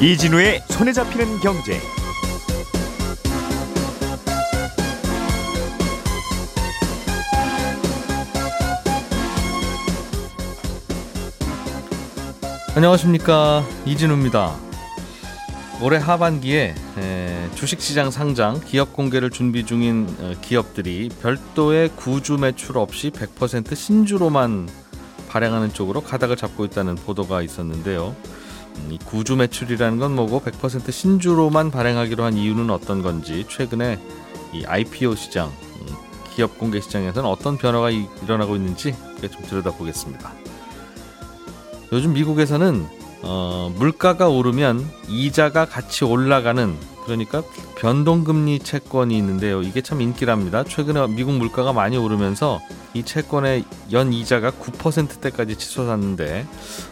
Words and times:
이진우의 0.00 0.62
손에 0.68 0.92
잡히는 0.92 1.40
경제. 1.40 1.80
안녕하십니까 12.74 13.64
이진우입니다. 13.84 14.54
올해 15.82 15.98
하반기에 15.98 16.74
주식시장 17.54 18.10
상장 18.10 18.60
기업 18.60 18.92
공개를 18.92 19.30
준비 19.30 19.64
중인 19.64 20.08
어, 20.20 20.32
기업들이 20.40 21.08
별도의 21.20 21.90
구주 21.96 22.38
매출 22.38 22.78
없이 22.78 23.10
100% 23.10 23.74
신주로만 23.74 24.68
발행하는 25.28 25.72
쪽으로 25.72 26.00
가닥을 26.00 26.36
잡고 26.36 26.64
있다는 26.64 26.94
보도가 26.96 27.42
있었는데요. 27.42 28.16
음, 28.76 28.88
이 28.92 28.98
구주 28.98 29.36
매출이라는 29.36 29.98
건 29.98 30.14
뭐고 30.14 30.40
100% 30.40 30.90
신주로만 30.90 31.70
발행하기로 31.70 32.24
한 32.24 32.34
이유는 32.34 32.70
어떤 32.70 33.02
건지 33.02 33.44
최근에 33.48 33.98
이 34.52 34.64
IPO 34.64 35.14
시장 35.14 35.48
음, 35.48 35.86
기업 36.34 36.58
공개 36.58 36.80
시장에서는 36.80 37.28
어떤 37.28 37.58
변화가 37.58 37.90
일어나고 37.90 38.56
있는지 38.56 38.94
좀 39.20 39.42
들여다보겠습니다. 39.44 40.32
요즘 41.92 42.12
미국에서는 42.12 42.86
어, 43.22 43.72
물가가 43.76 44.28
오르면 44.28 44.88
이자가 45.08 45.64
같이 45.64 46.04
올라가는 46.04 46.76
그러니까 47.08 47.42
변동금리 47.76 48.58
채권이 48.60 49.16
있는데요. 49.16 49.62
이게 49.62 49.80
참 49.80 50.00
인기랍니다. 50.02 50.62
최근에 50.62 51.08
미국 51.08 51.32
물가가 51.32 51.72
많이 51.72 51.96
오르면서 51.96 52.60
이 52.92 53.02
채권의 53.02 53.64
연 53.92 54.12
이자가 54.12 54.52
9%대까지 54.52 55.56
치솟았는데 55.56 56.46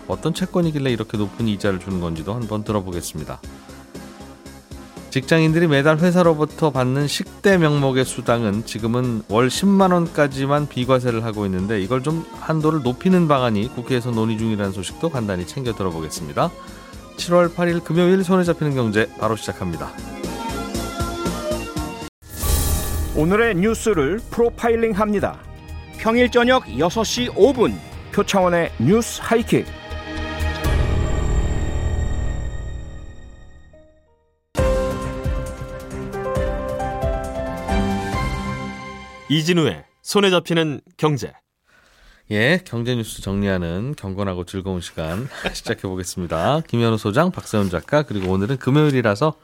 어떤 0.09 0.33
채권이길래 0.33 0.91
이렇게 0.91 1.19
높은 1.19 1.47
이자를 1.47 1.79
주는 1.79 2.01
건지도 2.01 2.35
한번 2.35 2.65
들어보겠습니다. 2.65 3.41
직장인들이 5.11 5.67
매달 5.67 5.99
회사로부터 5.99 6.71
받는 6.71 7.09
식대 7.09 7.57
명목의 7.57 8.05
수당은 8.05 8.67
지금은 8.67 9.23
월 9.29 9.49
10만 9.49 9.93
원까지만 9.93 10.69
비과세를 10.69 11.25
하고 11.25 11.47
있는데 11.47 11.81
이걸 11.81 12.03
좀 12.03 12.27
한도를 12.41 12.83
높이는 12.83 13.27
방안이 13.27 13.69
국회에서 13.75 14.11
논의 14.11 14.37
중이라는 14.37 14.73
소식도 14.73 15.09
간단히 15.09 15.47
챙겨 15.47 15.73
들어보겠습니다. 15.75 16.51
7월 17.17 17.55
8일 17.55 17.83
금요일 17.83 18.23
손에 18.23 18.45
잡히는 18.45 18.75
경제 18.75 19.09
바로 19.19 19.37
시작합니다. 19.37 19.93
오늘의 23.17 23.55
뉴스를 23.57 24.21
프로파일링 24.31 24.93
합니다. 24.93 25.41
평일 25.99 26.31
저녁 26.31 26.65
6시 26.65 27.35
5분 27.35 27.75
표창원의 28.13 28.73
뉴스 28.79 29.21
하이킥. 29.23 29.67
이진우의 39.29 39.85
손에 40.03 40.31
잡히는 40.31 40.81
경제. 40.97 41.33
예, 42.33 42.61
경제 42.65 42.95
뉴스 42.97 43.23
정리하는 43.23 43.95
경건하고 43.97 44.45
즐거운 44.45 44.81
시간 44.81 45.29
시작해 45.55 45.83
보겠습니다. 45.83 46.63
김현우 46.67 46.99
소장, 46.99 47.31
박세훈 47.31 47.71
작가, 47.71 48.03
그리고 48.03 48.33
오늘은 48.33 48.57
금요일이라서 48.57 49.35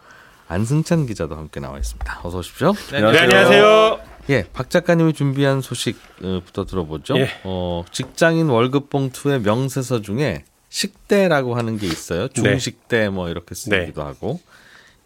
안승찬 0.49 1.07
기자도 1.07 1.37
함께 1.37 1.61
나와 1.61 1.79
있습니다. 1.79 2.21
어서 2.25 2.39
오십시오. 2.39 2.73
네, 2.91 2.97
안녕하세요. 2.97 3.29
네, 3.29 3.35
안녕하세요. 3.37 4.01
예, 4.31 4.45
박 4.53 4.69
작가님이 4.69 5.13
준비한 5.13 5.61
소식부터 5.61 6.65
들어보죠. 6.65 7.17
예. 7.19 7.29
어, 7.45 7.85
직장인 7.93 8.49
월급 8.49 8.91
봉투의 8.91 9.43
명세서 9.43 10.03
중에 10.03 10.45
식대라고 10.69 11.55
하는 11.55 11.79
게 11.79 11.87
있어요. 11.87 12.29
네. 12.29 12.35
중식대 12.35 13.11
뭐 13.11 13.29
이렇게 13.29 13.55
쓰기도 13.55 14.01
네. 14.03 14.07
하고. 14.07 14.41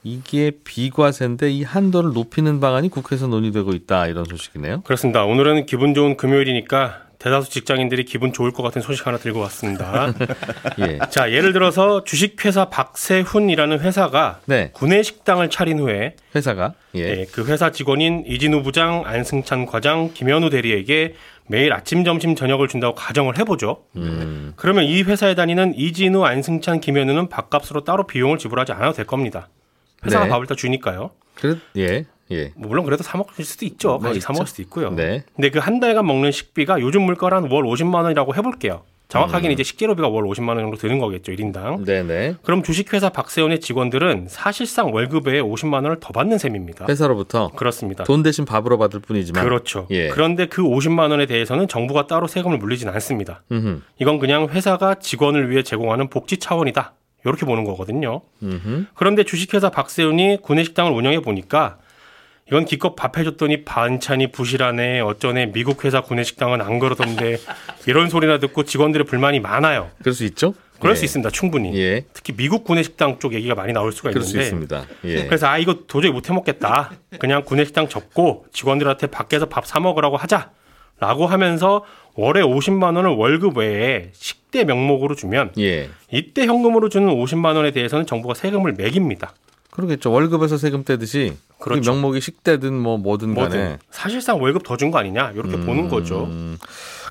이게 0.02 0.52
비과세인데 0.62 1.50
이 1.50 1.64
한도를 1.64 2.12
높이는 2.12 2.60
방안이 2.60 2.90
국회에서 2.90 3.26
논의되고 3.26 3.72
있다 3.72 4.06
이런 4.06 4.24
소식이네요. 4.24 4.82
그렇습니다. 4.82 5.24
오늘은 5.24 5.66
기분 5.66 5.94
좋은 5.94 6.16
금요일이니까 6.16 7.05
대다수 7.26 7.50
직장인들이 7.50 8.04
기분 8.04 8.32
좋을 8.32 8.52
것 8.52 8.62
같은 8.62 8.80
소식 8.80 9.04
하나 9.04 9.18
들고 9.18 9.40
왔습니다. 9.40 10.14
예. 10.78 11.00
자, 11.10 11.32
예를 11.32 11.52
들어서 11.52 12.04
주식회사 12.04 12.66
박세훈이라는 12.66 13.80
회사가 13.80 14.38
네. 14.44 14.70
구내 14.72 15.02
식당을 15.02 15.50
차린 15.50 15.80
후에 15.80 16.14
회사가 16.36 16.74
예. 16.94 17.00
예, 17.00 17.26
그 17.32 17.44
회사 17.46 17.72
직원인 17.72 18.22
이진우 18.28 18.62
부장, 18.62 19.02
안승찬 19.04 19.66
과장, 19.66 20.12
김현우 20.14 20.50
대리에게 20.50 21.14
매일 21.48 21.72
아침, 21.72 22.04
점심, 22.04 22.36
저녁을 22.36 22.68
준다고 22.68 22.94
가정을 22.94 23.38
해보죠. 23.40 23.82
음. 23.96 24.52
그러면 24.54 24.84
이 24.84 25.02
회사에 25.02 25.34
다니는 25.34 25.74
이진우, 25.76 26.24
안승찬, 26.24 26.80
김현우는 26.80 27.28
밥값으로 27.28 27.82
따로 27.82 28.06
비용을 28.06 28.38
지불하지 28.38 28.70
않아도 28.70 28.92
될 28.92 29.04
겁니다. 29.04 29.48
회사가 30.04 30.26
네. 30.26 30.30
밥을 30.30 30.46
다 30.46 30.54
주니까요. 30.54 31.10
그, 31.34 31.58
예. 31.76 32.04
예. 32.30 32.52
뭐 32.56 32.68
물론 32.68 32.84
그래도 32.84 33.02
사 33.02 33.16
먹을 33.18 33.44
수도 33.44 33.64
있죠. 33.66 33.98
뭐, 34.02 34.12
사 34.20 34.32
먹을 34.32 34.46
수도 34.46 34.62
있고요. 34.62 34.90
네. 34.90 35.24
근데 35.34 35.50
그 35.50 35.58
한 35.58 35.80
달간 35.80 36.06
먹는 36.06 36.30
식비가 36.32 36.80
요즘 36.80 37.02
물가로 37.02 37.36
한월 37.36 37.64
50만 37.64 38.02
원이라고 38.04 38.34
해볼게요. 38.36 38.82
정확하게는 39.08 39.50
음. 39.50 39.52
이제 39.52 39.62
식재료비가 39.62 40.08
월 40.08 40.24
50만 40.24 40.48
원 40.48 40.58
정도 40.58 40.76
드는 40.76 40.98
거겠죠, 40.98 41.30
1인당. 41.32 41.84
네네. 41.84 42.36
그럼 42.42 42.64
주식회사 42.64 43.10
박세훈의 43.10 43.60
직원들은 43.60 44.26
사실상 44.28 44.92
월급에 44.92 45.40
50만 45.42 45.74
원을 45.74 45.98
더 46.00 46.12
받는 46.12 46.38
셈입니다. 46.38 46.86
회사로부터? 46.88 47.50
그렇습니다. 47.54 48.02
돈 48.02 48.24
대신 48.24 48.44
밥으로 48.44 48.78
받을 48.78 48.98
뿐이지만. 48.98 49.44
그렇죠. 49.44 49.86
예. 49.90 50.08
그런데 50.08 50.46
그 50.46 50.62
50만 50.62 51.10
원에 51.12 51.26
대해서는 51.26 51.68
정부가 51.68 52.08
따로 52.08 52.26
세금을 52.26 52.58
물리진 52.58 52.88
않습니다. 52.88 53.42
음흠. 53.52 53.80
이건 54.00 54.18
그냥 54.18 54.48
회사가 54.48 54.96
직원을 54.96 55.50
위해 55.50 55.62
제공하는 55.62 56.08
복지 56.10 56.38
차원이다. 56.38 56.94
이렇게 57.24 57.46
보는 57.46 57.62
거거든요. 57.64 58.22
음흠. 58.42 58.86
그런데 58.94 59.22
주식회사 59.22 59.70
박세훈이 59.70 60.38
구내식당을 60.42 60.90
운영해 60.92 61.20
보니까 61.20 61.78
이건 62.48 62.64
기껏 62.64 62.94
밥 62.94 63.18
해줬더니 63.18 63.64
반찬이 63.64 64.30
부실하네 64.30 65.00
어쩌네 65.00 65.46
미국 65.46 65.84
회사 65.84 66.00
구내식당은 66.00 66.60
안 66.60 66.78
그러던데 66.78 67.38
이런 67.88 68.08
소리나 68.08 68.38
듣고 68.38 68.62
직원들의 68.62 69.04
불만이 69.06 69.40
많아요. 69.40 69.90
그럴 69.98 70.14
수 70.14 70.24
있죠? 70.24 70.54
그럴 70.78 70.92
예. 70.92 70.96
수 70.96 71.04
있습니다. 71.06 71.30
충분히. 71.30 71.76
예. 71.76 72.04
특히 72.12 72.34
미국 72.36 72.62
구내식당 72.62 73.18
쪽 73.18 73.34
얘기가 73.34 73.54
많이 73.54 73.72
나올 73.72 73.90
수가 73.90 74.10
있는데. 74.10 74.30
그럴 74.30 74.42
수 74.44 74.46
있습니다. 74.46 74.84
예. 75.06 75.24
그래서 75.24 75.48
아 75.48 75.58
이거 75.58 75.78
도저히 75.88 76.12
못 76.12 76.28
해먹겠다. 76.28 76.92
그냥 77.18 77.42
구내식당 77.44 77.88
접고 77.88 78.46
직원들한테 78.52 79.08
밖에서 79.08 79.46
밥 79.46 79.66
사 79.66 79.80
먹으라고 79.80 80.16
하자. 80.16 80.50
라고 80.98 81.26
하면서 81.26 81.84
월에 82.14 82.40
50만 82.42 82.96
원을 82.96 83.10
월급 83.10 83.58
외에 83.58 84.10
식대 84.14 84.64
명목으로 84.64 85.14
주면 85.14 85.50
예. 85.58 85.90
이때 86.12 86.46
현금으로 86.46 86.88
주는 86.88 87.08
50만 87.08 87.56
원에 87.56 87.72
대해서는 87.72 88.06
정부가 88.06 88.32
세금을 88.34 88.74
매깁니다. 88.78 89.34
그러겠죠. 89.76 90.10
월급에서 90.10 90.56
세금 90.56 90.84
떼듯이 90.84 91.36
그렇죠. 91.60 91.92
명목이 91.92 92.20
식대든 92.20 92.72
뭐 92.74 92.96
뭐든 92.98 93.34
간에 93.34 93.46
뭐든. 93.56 93.78
사실상 93.90 94.40
월급 94.40 94.62
더 94.64 94.76
준 94.76 94.90
거 94.90 94.98
아니냐 94.98 95.32
이렇게 95.32 95.54
음, 95.56 95.66
보는 95.66 95.88
거죠. 95.88 96.28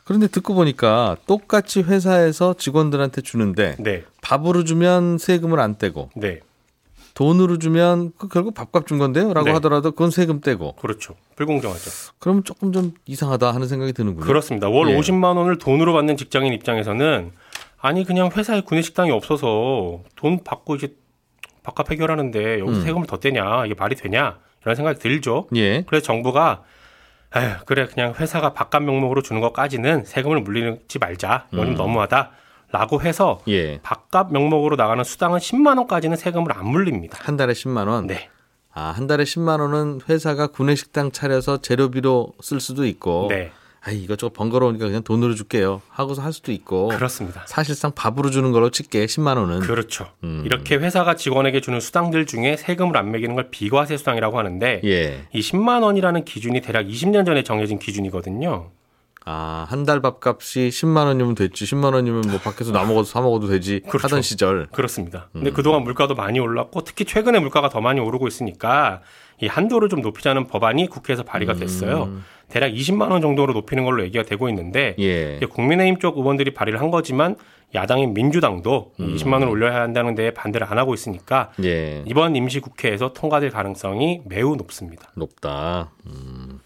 그런데 0.04 0.28
듣고 0.28 0.54
보니까 0.56 1.16
똑같이 1.28 1.82
회사에서 1.82 2.56
직원들한테 2.56 3.22
주는데 3.22 3.76
네. 3.80 4.04
밥으로 4.22 4.64
주면 4.64 5.18
세금을 5.18 5.60
안 5.60 5.78
떼고 5.78 6.10
네. 6.16 6.40
돈으로 7.14 7.60
주면 7.60 8.12
그 8.18 8.28
결국 8.28 8.54
밥값 8.54 8.88
준 8.88 8.98
건데요라고 8.98 9.46
네. 9.46 9.52
하더라도 9.54 9.92
그건 9.92 10.12
세금 10.12 10.42
떼고 10.42 10.74
그렇죠 10.76 11.16
불공정하죠. 11.38 11.90
그러면 12.20 12.44
조금 12.44 12.72
좀 12.74 12.94
이상하다 13.06 13.54
하는 13.54 13.68
생각이 13.68 13.94
드는군요. 13.94 14.26
그렇습니다. 14.26 14.68
월 14.70 14.90
예. 14.92 14.98
50만 15.00 15.38
원을 15.38 15.58
돈으로 15.58 15.94
받는 15.94 16.18
직장인 16.18 16.52
입장에서는 16.54 17.32
아니 17.80 18.04
그냥 18.04 18.30
회사에 18.36 18.62
구내식당이 18.62 19.12
없어서 19.12 20.02
돈 20.16 20.44
받고 20.44 20.76
이제 20.76 20.96
밥값 21.66 21.92
해결하는데 21.92 22.60
여기서 22.60 22.80
음. 22.80 22.84
세금을 22.84 23.08
더 23.08 23.18
떼냐 23.18 23.66
이게 23.66 23.76
말이 23.78 23.96
되냐 23.96 24.38
이런 24.62 24.76
생각이 24.76 25.00
들죠. 25.00 25.48
예. 25.56 25.84
그래서 25.84 26.06
정부가 26.06 26.64
에휴, 27.36 27.56
그래 27.66 27.86
그냥 27.88 28.14
회사가 28.14 28.54
밥값 28.54 28.84
명목으로 28.84 29.22
주는 29.22 29.42
것까지는 29.42 30.06
세금을 30.06 30.42
물리지 30.42 31.00
말자 31.00 31.48
이건 31.52 31.70
음. 31.70 31.76
너무하다. 31.76 32.32
라고 32.72 33.02
해서 33.02 33.40
예. 33.48 33.80
밥값 33.82 34.32
명목으로 34.32 34.76
나가는 34.76 35.04
수당은 35.04 35.40
10만 35.40 35.78
원까지는 35.78 36.18
세금을 36.18 36.52
안 36.58 36.68
물립니다. 36.68 37.18
한 37.22 37.38
달에 37.38 37.54
10만 37.54 37.88
원? 37.88 38.08
네. 38.08 38.30
아, 38.74 38.92
한 38.96 39.08
달에 39.08 39.24
10만 39.24 39.62
원은 39.62 40.02
회사가 40.10 40.48
구내식당 40.48 41.12
차려서 41.12 41.62
재료비로 41.62 42.34
쓸 42.42 42.60
수도 42.60 42.86
있고 42.86 43.28
네. 43.30 43.52
아 43.88 43.92
이것저것 43.92 44.34
번거로우니까 44.34 44.88
그냥 44.88 45.04
돈으로 45.04 45.36
줄게요 45.36 45.82
하고서 45.90 46.22
할 46.24 46.34
수도 46.34 46.52
있고 46.52 46.88
그렇습니다. 46.88 47.44
사실상 47.46 47.92
밥으로 47.94 48.32
주는 48.32 48.52
걸로 48.52 48.72
칠게 48.72 49.06
10만 49.06 49.38
원은 49.38 49.60
그렇죠. 49.60 50.08
음. 50.24 50.42
이렇게 50.44 50.76
회사가 50.76 51.16
직원에게 51.16 51.62
주는 51.62 51.80
수당들 51.80 52.26
중에 52.26 52.58
세금을 52.58 52.98
안 52.98 53.12
매기는 53.12 53.36
걸 53.36 53.50
비과세 53.52 53.98
수당이라고 53.98 54.40
하는데 54.40 54.82
예. 54.84 55.28
이 55.34 55.40
10만 55.40 55.84
원이라는 55.84 56.26
기준이 56.26 56.62
대략 56.62 56.88
20년 56.88 57.26
전에 57.28 57.44
정해진 57.44 57.78
기준이거든요. 57.78 58.72
아, 59.28 59.66
한 59.70 59.86
달 59.86 60.02
밥값이 60.02 60.70
10만 60.70 61.06
원이면 61.06 61.34
됐지. 61.36 61.66
10만 61.66 61.94
원이면 61.96 62.22
뭐 62.30 62.40
밖에서 62.40 62.72
나 62.72 62.84
먹어도 62.84 63.04
사 63.06 63.22
먹어도 63.22 63.48
되지. 63.48 63.82
그렇죠. 63.90 64.06
하던 64.06 64.22
시절. 64.22 64.68
그렇습니다. 64.72 65.30
근데 65.34 65.50
음. 65.50 65.54
그동안 65.54 65.84
물가도 65.84 66.14
많이 66.16 66.40
올랐고 66.40 66.84
특히 66.84 67.06
최근에 67.06 67.40
물가가 67.40 67.70
더 67.70 67.82
많이 67.82 68.00
오르고 68.00 68.28
있으니까 68.28 69.02
이 69.42 69.48
한도를 69.48 69.90
좀 69.90 70.02
높이자는 70.02 70.48
법안이 70.48 70.88
국회에서 70.88 71.24
발의가 71.24 71.54
음. 71.54 71.60
됐어요. 71.60 72.04
음. 72.04 72.24
대략 72.48 72.72
20만 72.72 73.12
원 73.12 73.22
정도로 73.22 73.54
높이는 73.54 73.84
걸로 73.84 74.04
얘기가 74.04 74.24
되고 74.24 74.48
있는데 74.50 74.96
예. 75.00 75.40
국민의힘 75.40 76.00
쪽 76.00 76.18
의원들이 76.18 76.54
발의를 76.54 76.80
한 76.80 76.92
거지만 76.92 77.36
야당인 77.74 78.14
민주당도 78.14 78.94
음. 79.00 79.16
20만 79.16 79.34
원을 79.34 79.48
올려야 79.48 79.82
한다는 79.82 80.16
데 80.16 80.32
반대를 80.32 80.68
안 80.70 80.78
하고 80.78 80.94
있으니까 80.94 81.52
예. 81.64 82.04
이번 82.06 82.36
임시국회에서 82.36 83.14
통과될 83.14 83.50
가능성이 83.50 84.22
매우 84.26 84.56
높습니다. 84.56 85.12
높다. 85.16 85.92
음, 86.06 86.60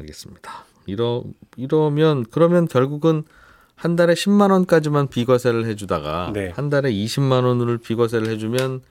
알겠습니다. 0.00 0.64
이러 0.86 1.22
이러면 1.56 2.26
그러면 2.30 2.66
결국은 2.66 3.22
한 3.74 3.96
달에 3.96 4.14
10만 4.14 4.50
원까지만 4.50 5.08
비과세를 5.08 5.66
해주다가 5.66 6.30
네. 6.32 6.52
한 6.54 6.70
달에 6.70 6.92
20만 6.92 7.44
원을 7.44 7.78
비과세를 7.78 8.28
해주면 8.28 8.82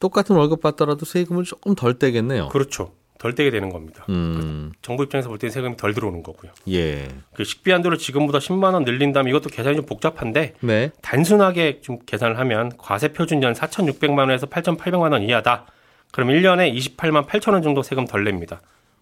똑같은 0.00 0.36
월급 0.36 0.60
받더라도 0.60 1.04
세금을 1.04 1.44
조금 1.44 1.74
덜 1.74 1.98
떼겠네요. 1.98 2.48
그렇죠. 2.48 2.92
덜 3.18 3.34
떼게 3.34 3.50
되는 3.50 3.68
겁니다. 3.68 4.04
음, 4.10 4.70
정부 4.80 5.02
입장에서 5.02 5.28
볼 5.28 5.38
때는 5.38 5.50
세금이 5.50 5.76
덜 5.76 5.92
들어오는 5.92 6.22
거고요. 6.22 6.52
예, 6.70 7.08
그 7.34 7.42
식비 7.42 7.72
한도를 7.72 7.98
지금보다 7.98 8.38
10만 8.38 8.74
원 8.74 8.84
늘린다면 8.84 9.28
이것도 9.30 9.48
계산이 9.48 9.74
좀 9.74 9.86
복잡한데 9.86 10.54
네, 10.60 10.90
단순하게 11.02 11.80
좀 11.80 11.98
계산을 12.06 12.38
하면 12.38 12.70
과세 12.78 13.08
표준연 13.12 13.54
4,600만 13.54 14.18
원에서 14.20 14.46
8,800만 14.46 15.10
원 15.10 15.22
이하다. 15.24 15.66
그럼 16.12 16.28
1년에 16.28 16.72
28만 16.76 17.26
8천 17.26 17.54
원 17.54 17.62
정도 17.62 17.82
세금 17.82 18.06
덜 18.06 18.22
냅니다. 18.22 18.60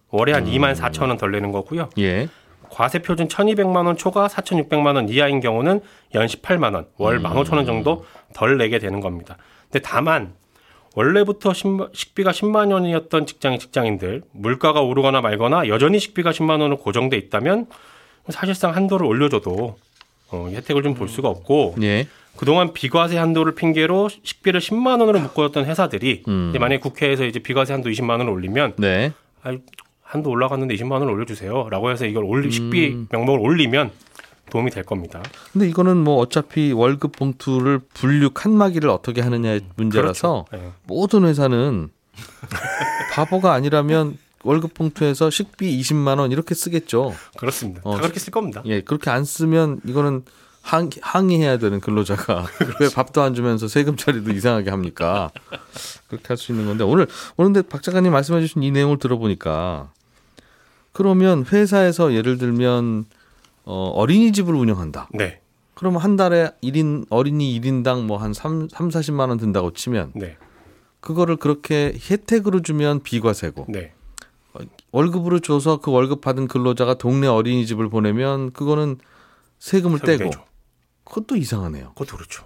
월에 0.09 0.31
한 0.33 0.45
2만 0.45 0.75
4천 0.75 1.09
원 1.09 1.17
덜 1.17 1.31
내는 1.31 1.51
거고요. 1.51 1.91
예, 1.99 2.27
과세 2.71 2.97
표준 2.99 3.27
1,200만 3.27 3.85
원 3.85 3.97
초과 3.97 4.27
4,600만 4.27 4.95
원 4.95 5.09
이하인 5.09 5.41
경우는 5.41 5.79
연 6.15 6.25
18만 6.25 6.73
원, 6.73 6.87
월 6.97 7.21
15,000원 7.21 7.67
정도 7.67 8.03
덜 8.33 8.57
내게 8.57 8.79
되는 8.79 8.99
겁니다. 8.99 9.37
근데 9.71 9.79
다만 9.87 10.33
원래부터 10.97 11.51
10만 11.51 11.89
식비가 11.93 12.31
10만 12.31 12.73
원이었던 12.73 13.27
직장인 13.27 13.59
직장인들 13.59 14.23
물가가 14.31 14.81
오르거나 14.81 15.21
말거나 15.21 15.67
여전히 15.67 15.99
식비가 15.99 16.31
10만 16.31 16.49
원으로 16.49 16.77
고정돼 16.77 17.15
있다면 17.17 17.67
사실상 18.29 18.75
한도를 18.75 19.05
올려줘도 19.05 19.77
어, 20.31 20.47
이 20.49 20.55
혜택을 20.55 20.81
좀 20.81 20.95
볼 20.95 21.07
수가 21.07 21.29
없고 21.29 21.75
예, 21.83 22.07
그동안 22.35 22.73
비과세 22.73 23.15
한도를 23.19 23.53
핑계로 23.53 24.09
식비를 24.23 24.59
10만 24.59 24.99
원으로 24.99 25.19
묶어줬던 25.19 25.65
회사들이 25.65 26.23
음. 26.27 26.51
만약에 26.59 26.79
국회에서 26.79 27.25
이제 27.25 27.37
비과세 27.39 27.73
한도 27.73 27.91
20만 27.91 28.09
원을 28.17 28.29
올리면 28.29 28.73
네, 28.77 29.13
아이, 29.43 29.59
한도 30.01 30.31
올라갔는데 30.31 30.73
20만 30.75 30.93
원을 30.93 31.11
올려주세요.라고 31.11 31.91
해서 31.91 32.07
이걸 32.07 32.23
올리 32.23 32.47
음. 32.47 32.51
식비 32.51 33.05
명목을 33.11 33.39
올리면 33.39 33.91
도움이 34.49 34.71
될 34.71 34.83
겁니다. 34.83 35.21
근데 35.53 35.67
이거는 35.69 35.97
뭐 35.97 36.17
어차피 36.17 36.71
월급 36.71 37.13
봉투를 37.13 37.79
분류 37.93 38.29
칸막이를 38.31 38.89
어떻게 38.89 39.21
하느냐의 39.21 39.61
문제라서 39.75 40.45
그렇죠. 40.49 40.65
네. 40.65 40.71
모든 40.85 41.25
회사는 41.25 41.89
바보가 43.13 43.53
아니라면 43.53 44.17
월급 44.43 44.73
봉투에서 44.73 45.29
식비 45.29 45.79
20만 45.81 46.19
원 46.19 46.31
이렇게 46.31 46.55
쓰겠죠. 46.55 47.13
그렇습니다. 47.37 47.81
어, 47.83 47.95
다 47.95 48.01
그렇게 48.01 48.19
쓸 48.19 48.31
겁니다. 48.31 48.61
예, 48.65 48.81
그렇게 48.81 49.09
안 49.09 49.25
쓰면 49.25 49.81
이거는 49.85 50.23
항, 50.61 50.89
항의해야 51.01 51.57
되는 51.59 51.79
근로자가 51.79 52.45
왜 52.79 52.89
밥도 52.89 53.21
안 53.21 53.33
주면서 53.33 53.67
세금 53.67 53.95
처리도 53.95 54.31
이상하게 54.31 54.69
합니까? 54.69 55.31
그렇게 56.07 56.25
할 56.27 56.37
수 56.37 56.51
있는 56.51 56.65
건데 56.67 56.83
오늘 56.83 57.07
오늘 57.37 57.53
근데 57.53 57.67
박 57.67 57.81
작가님 57.81 58.11
말씀해 58.11 58.41
주신 58.41 58.63
이 58.63 58.71
내용을 58.71 58.97
들어보니까 58.99 59.91
그러면 60.91 61.45
회사에서 61.51 62.13
예를 62.13 62.37
들면 62.37 63.05
어, 63.69 63.89
어린이집을 63.95 64.55
운영한다. 64.55 65.09
네, 65.13 65.41
그러면 65.73 66.01
한 66.01 66.15
달에 66.15 66.51
1인 66.63 67.05
어린이 67.09 67.59
1인당 67.59 68.05
뭐 68.05 68.17
한 68.17 68.33
3, 68.33 68.69
3 68.69 68.89
40만 68.89 69.27
원 69.29 69.37
든다고 69.37 69.73
치면 69.73 70.13
네, 70.15 70.37
그거를 71.01 71.35
그렇게 71.35 71.93
혜택으로 72.09 72.61
주면 72.61 73.03
비과세고 73.03 73.65
네, 73.69 73.91
월급으로 74.91 75.39
줘서 75.39 75.77
그 75.77 75.91
월급 75.91 76.21
받은 76.21 76.47
근로자가 76.47 76.95
동네 76.95 77.27
어린이집을 77.27 77.89
보내면 77.89 78.51
그거는 78.53 78.97
세금을 79.59 79.99
세금 79.99 80.17
떼고 80.17 80.23
내죠. 80.25 80.45
그것도 81.03 81.35
이상하네요. 81.35 81.89
그것도 81.89 82.15
그렇죠. 82.17 82.45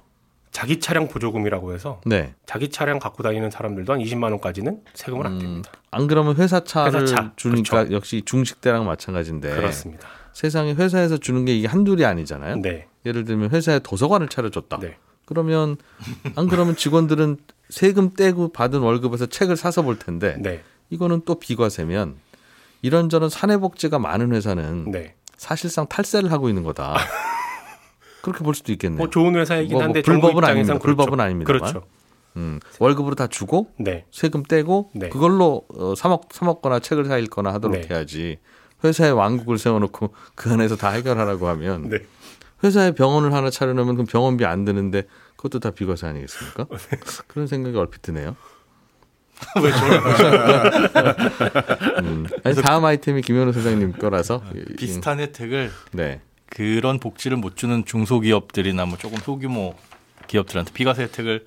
자기 0.52 0.80
차량 0.82 1.08
보조금이라고 1.08 1.74
해서 1.74 2.02
네. 2.06 2.34
자기 2.46 2.70
차량 2.70 3.00
갖고 3.00 3.24
다니는 3.24 3.52
사람들도 3.52 3.94
한 3.94 4.00
20만 4.02 4.24
원까지는 4.32 4.82
세금을 4.94 5.26
안 5.26 5.34
음, 5.34 5.40
냅니다. 5.40 5.72
안 5.92 6.08
그러면 6.08 6.36
회사 6.36 6.62
차를 6.64 7.04
회사 7.04 7.16
차, 7.16 7.32
주니까 7.38 7.78
그렇죠. 7.86 7.94
역시 7.94 8.22
중식대랑 8.26 8.86
마찬가지인데 8.86 9.56
그렇습니다. 9.56 10.08
세상에 10.34 10.74
회사에서 10.74 11.18
주는 11.18 11.46
게 11.46 11.56
이게 11.56 11.68
한둘이 11.68 12.06
아니잖아요. 12.06 12.58
네, 12.58 12.88
예를 13.06 13.26
들면 13.26 13.52
회사에 13.52 13.80
도서관을 13.80 14.28
차려줬다. 14.28 14.80
네, 14.80 14.98
그러면 15.26 15.78
안 16.36 16.48
그러면 16.48 16.76
직원들은 16.76 17.38
세금 17.70 18.14
떼고 18.14 18.52
받은 18.52 18.80
월급에서 18.80 19.28
책을 19.28 19.56
사서 19.56 19.82
볼 19.82 19.98
텐데 19.98 20.38
네, 20.40 20.62
이거는 20.90 21.22
또 21.26 21.36
비과세면 21.36 22.18
이런저런 22.82 23.30
사내복지가 23.30 24.00
많은 24.00 24.34
회사는 24.34 24.92
네. 24.92 25.16
사실상 25.38 25.88
탈세를 25.88 26.32
하고 26.32 26.50
있는 26.50 26.64
거다. 26.64 26.96
그렇게 28.22 28.44
볼 28.44 28.54
수도 28.54 28.72
있겠네요. 28.72 28.98
뭐 28.98 29.10
좋은 29.10 29.36
회사이긴 29.36 29.74
뭐, 29.74 29.80
뭐 29.80 29.84
한데 29.86 30.02
불법은 30.02 30.22
정부 30.22 30.40
입장에선 30.40 30.52
아닙니다. 30.52 30.80
그렇죠. 30.80 30.98
불법은 30.98 31.20
아닙니다만. 31.20 31.60
그렇죠. 31.60 31.88
음, 32.38 32.60
월급으로 32.80 33.16
다 33.16 33.28
주고 33.28 33.72
네, 33.78 34.06
세금 34.12 34.44
떼고 34.44 34.92
네. 34.94 35.10
그걸로 35.10 35.66
어, 35.76 35.96
사 35.96 36.08
먹, 36.08 36.30
사 36.32 36.46
먹거나 36.46 36.80
책을 36.80 37.06
사 37.06 37.18
읽거나 37.18 37.54
하도록 37.54 37.80
네. 37.80 37.88
해야지. 37.90 38.38
회사에 38.84 39.10
왕국을 39.10 39.58
세워놓고 39.58 40.14
그 40.36 40.52
안에서 40.52 40.76
다 40.76 40.90
해결하라고 40.90 41.48
하면 41.50 41.90
네. 41.90 42.00
회사에 42.64 42.92
병원을 42.92 43.34
하나 43.34 43.50
차려놓으면 43.50 43.96
그 43.98 44.04
병원비 44.06 44.46
안 44.46 44.66
드는데 44.66 45.04
그것도 45.36 45.60
다 45.60 45.72
비과세 45.72 46.08
아니겠습니까? 46.08 46.68
그런 47.28 47.48
생각이 47.48 47.76
얼핏 47.78 48.02
드네요. 48.04 48.36
음, 52.04 52.28
아니, 52.44 52.56
다음 52.56 52.86
아이템이 52.86 53.22
김현우 53.22 53.52
소장님 53.54 53.94
거라서 53.94 54.44
이- 54.56 54.76
비슷한 54.76 55.20
혜택을 55.20 55.72
네. 55.94 56.22
그런 56.48 57.00
복지를 57.00 57.38
못 57.38 57.56
주는 57.56 57.84
중소기업들이나 57.86 58.86
뭐 58.86 58.98
조금 58.98 59.18
소규모 59.20 59.74
기업들한테 60.28 60.72
비과세 60.74 61.04
혜택을 61.04 61.46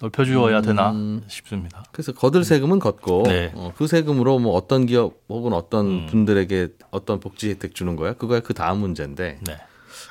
넓혀주어야 0.00 0.62
되나 0.62 0.94
싶습니다. 1.28 1.84
그래서 1.92 2.12
거들 2.12 2.44
세금은 2.44 2.78
걷고 2.78 3.24
네. 3.24 3.52
어, 3.54 3.72
그 3.76 3.86
세금으로 3.86 4.38
뭐 4.38 4.54
어떤 4.54 4.86
기업 4.86 5.14
혹은 5.28 5.52
어떤 5.52 5.86
음. 5.86 6.06
분들에게 6.06 6.68
어떤 6.90 7.20
복지 7.20 7.50
혜택 7.50 7.74
주는 7.74 7.96
거야? 7.96 8.14
그거야 8.14 8.40
그 8.40 8.54
다음 8.54 8.78
문제인데 8.78 9.38
네. 9.40 9.58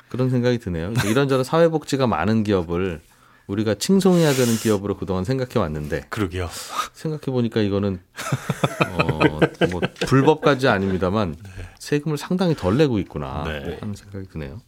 그런 0.08 0.30
생각이 0.30 0.58
드네요. 0.58 0.92
이런저런 1.06 1.44
사회 1.44 1.68
복지가 1.68 2.06
많은 2.06 2.44
기업을 2.44 3.00
우리가 3.46 3.74
칭송해야 3.74 4.32
되는 4.32 4.54
기업으로 4.56 4.96
그동안 4.96 5.24
생각해 5.24 5.58
왔는데 5.58 6.06
그러게요. 6.10 6.48
생각해 6.92 7.22
보니까 7.26 7.60
이거는 7.60 8.00
어, 8.90 9.40
뭐 9.70 9.80
불법까지 10.06 10.68
아닙니다만 10.68 11.36
세금을 11.78 12.18
상당히 12.18 12.54
덜 12.54 12.76
내고 12.76 12.98
있구나 12.98 13.44
네. 13.44 13.78
하는 13.80 13.94
생각이 13.94 14.28
드네요. 14.28 14.60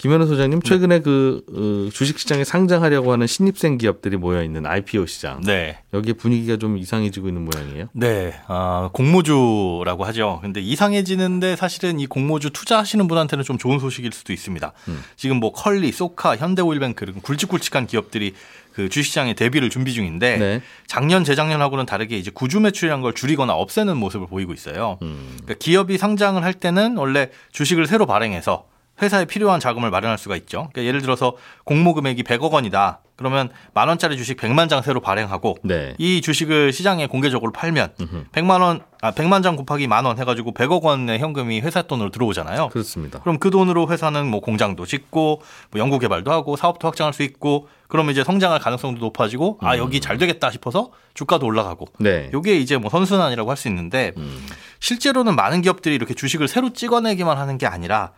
김현우 0.00 0.26
소장님 0.26 0.62
최근에 0.62 1.00
그 1.00 1.44
어, 1.52 1.90
주식시장에 1.92 2.42
상장하려고 2.44 3.12
하는 3.12 3.26
신입생 3.26 3.76
기업들이 3.76 4.16
모여 4.16 4.42
있는 4.42 4.64
IPO 4.64 5.04
시장 5.04 5.42
네. 5.42 5.76
여기에 5.92 6.14
분위기가 6.14 6.56
좀 6.56 6.78
이상해지고 6.78 7.28
있는 7.28 7.44
모양이에요. 7.44 7.88
네, 7.92 8.32
아, 8.48 8.88
공모주라고 8.94 10.04
하죠. 10.06 10.38
근데 10.40 10.62
이상해지는데 10.62 11.54
사실은 11.56 12.00
이 12.00 12.06
공모주 12.06 12.48
투자하시는 12.48 13.06
분한테는 13.08 13.44
좀 13.44 13.58
좋은 13.58 13.78
소식일 13.78 14.12
수도 14.12 14.32
있습니다. 14.32 14.72
음. 14.88 15.04
지금 15.16 15.36
뭐 15.36 15.52
컬리, 15.52 15.92
소카, 15.92 16.38
현대오일뱅크 16.38 17.04
그리고 17.04 17.20
굵직굵직한 17.20 17.86
기업들이 17.86 18.32
그 18.72 18.88
주식시장에 18.88 19.34
대비를 19.34 19.68
준비 19.68 19.92
중인데 19.92 20.38
네. 20.38 20.62
작년 20.86 21.24
재작년하고는 21.24 21.84
다르게 21.84 22.16
이제 22.16 22.30
구주 22.32 22.60
매출이란 22.60 23.02
걸 23.02 23.12
줄이거나 23.12 23.52
없애는 23.52 23.98
모습을 23.98 24.28
보이고 24.28 24.54
있어요. 24.54 24.98
음. 25.02 25.36
그러니까 25.42 25.56
기업이 25.58 25.98
상장을 25.98 26.42
할 26.42 26.54
때는 26.54 26.96
원래 26.96 27.28
주식을 27.52 27.86
새로 27.86 28.06
발행해서 28.06 28.69
회사에 29.00 29.24
필요한 29.24 29.60
자금을 29.60 29.90
마련할 29.90 30.18
수가 30.18 30.36
있죠. 30.36 30.68
그러니까 30.72 30.84
예를 30.84 31.00
들어서 31.00 31.36
공모 31.64 31.94
금액이 31.94 32.22
100억 32.22 32.50
원이다. 32.52 33.00
그러면 33.16 33.50
만 33.74 33.88
원짜리 33.88 34.16
주식 34.16 34.38
100만 34.38 34.70
장 34.70 34.80
새로 34.80 35.00
발행하고 35.00 35.58
네. 35.62 35.94
이 35.98 36.22
주식을 36.22 36.72
시장에 36.72 37.06
공개적으로 37.06 37.52
팔면 37.52 37.92
음흠. 38.00 38.24
100만 38.32 38.62
원, 38.62 38.80
아, 39.02 39.12
100만 39.12 39.42
장 39.42 39.56
곱하기 39.56 39.88
만 39.88 40.06
원 40.06 40.18
해가지고 40.18 40.54
100억 40.54 40.80
원의 40.82 41.18
현금이 41.18 41.60
회사 41.60 41.82
돈으로 41.82 42.10
들어오잖아요. 42.10 42.68
그렇습니다. 42.68 43.20
그럼 43.20 43.38
그 43.38 43.50
돈으로 43.50 43.88
회사는 43.90 44.26
뭐 44.26 44.40
공장도 44.40 44.86
짓고 44.86 45.42
뭐 45.70 45.80
연구 45.80 45.98
개발도 45.98 46.32
하고 46.32 46.56
사업도 46.56 46.88
확장할 46.88 47.12
수 47.12 47.22
있고 47.22 47.68
그러면 47.88 48.12
이제 48.12 48.24
성장할 48.24 48.58
가능성도 48.58 49.00
높아지고 49.00 49.58
아 49.60 49.76
여기 49.76 50.00
잘 50.00 50.16
되겠다 50.16 50.50
싶어서 50.50 50.90
주가도 51.12 51.44
올라가고 51.44 51.88
네. 51.98 52.30
요게 52.32 52.56
이제 52.56 52.78
뭐 52.78 52.88
선순환이라고 52.88 53.50
할 53.50 53.56
수 53.58 53.68
있는데 53.68 54.12
음. 54.16 54.46
실제로는 54.78 55.36
많은 55.36 55.60
기업들이 55.60 55.94
이렇게 55.94 56.14
주식을 56.14 56.48
새로 56.48 56.72
찍어내기만 56.72 57.36
하는 57.36 57.58
게 57.58 57.66
아니라 57.66 58.12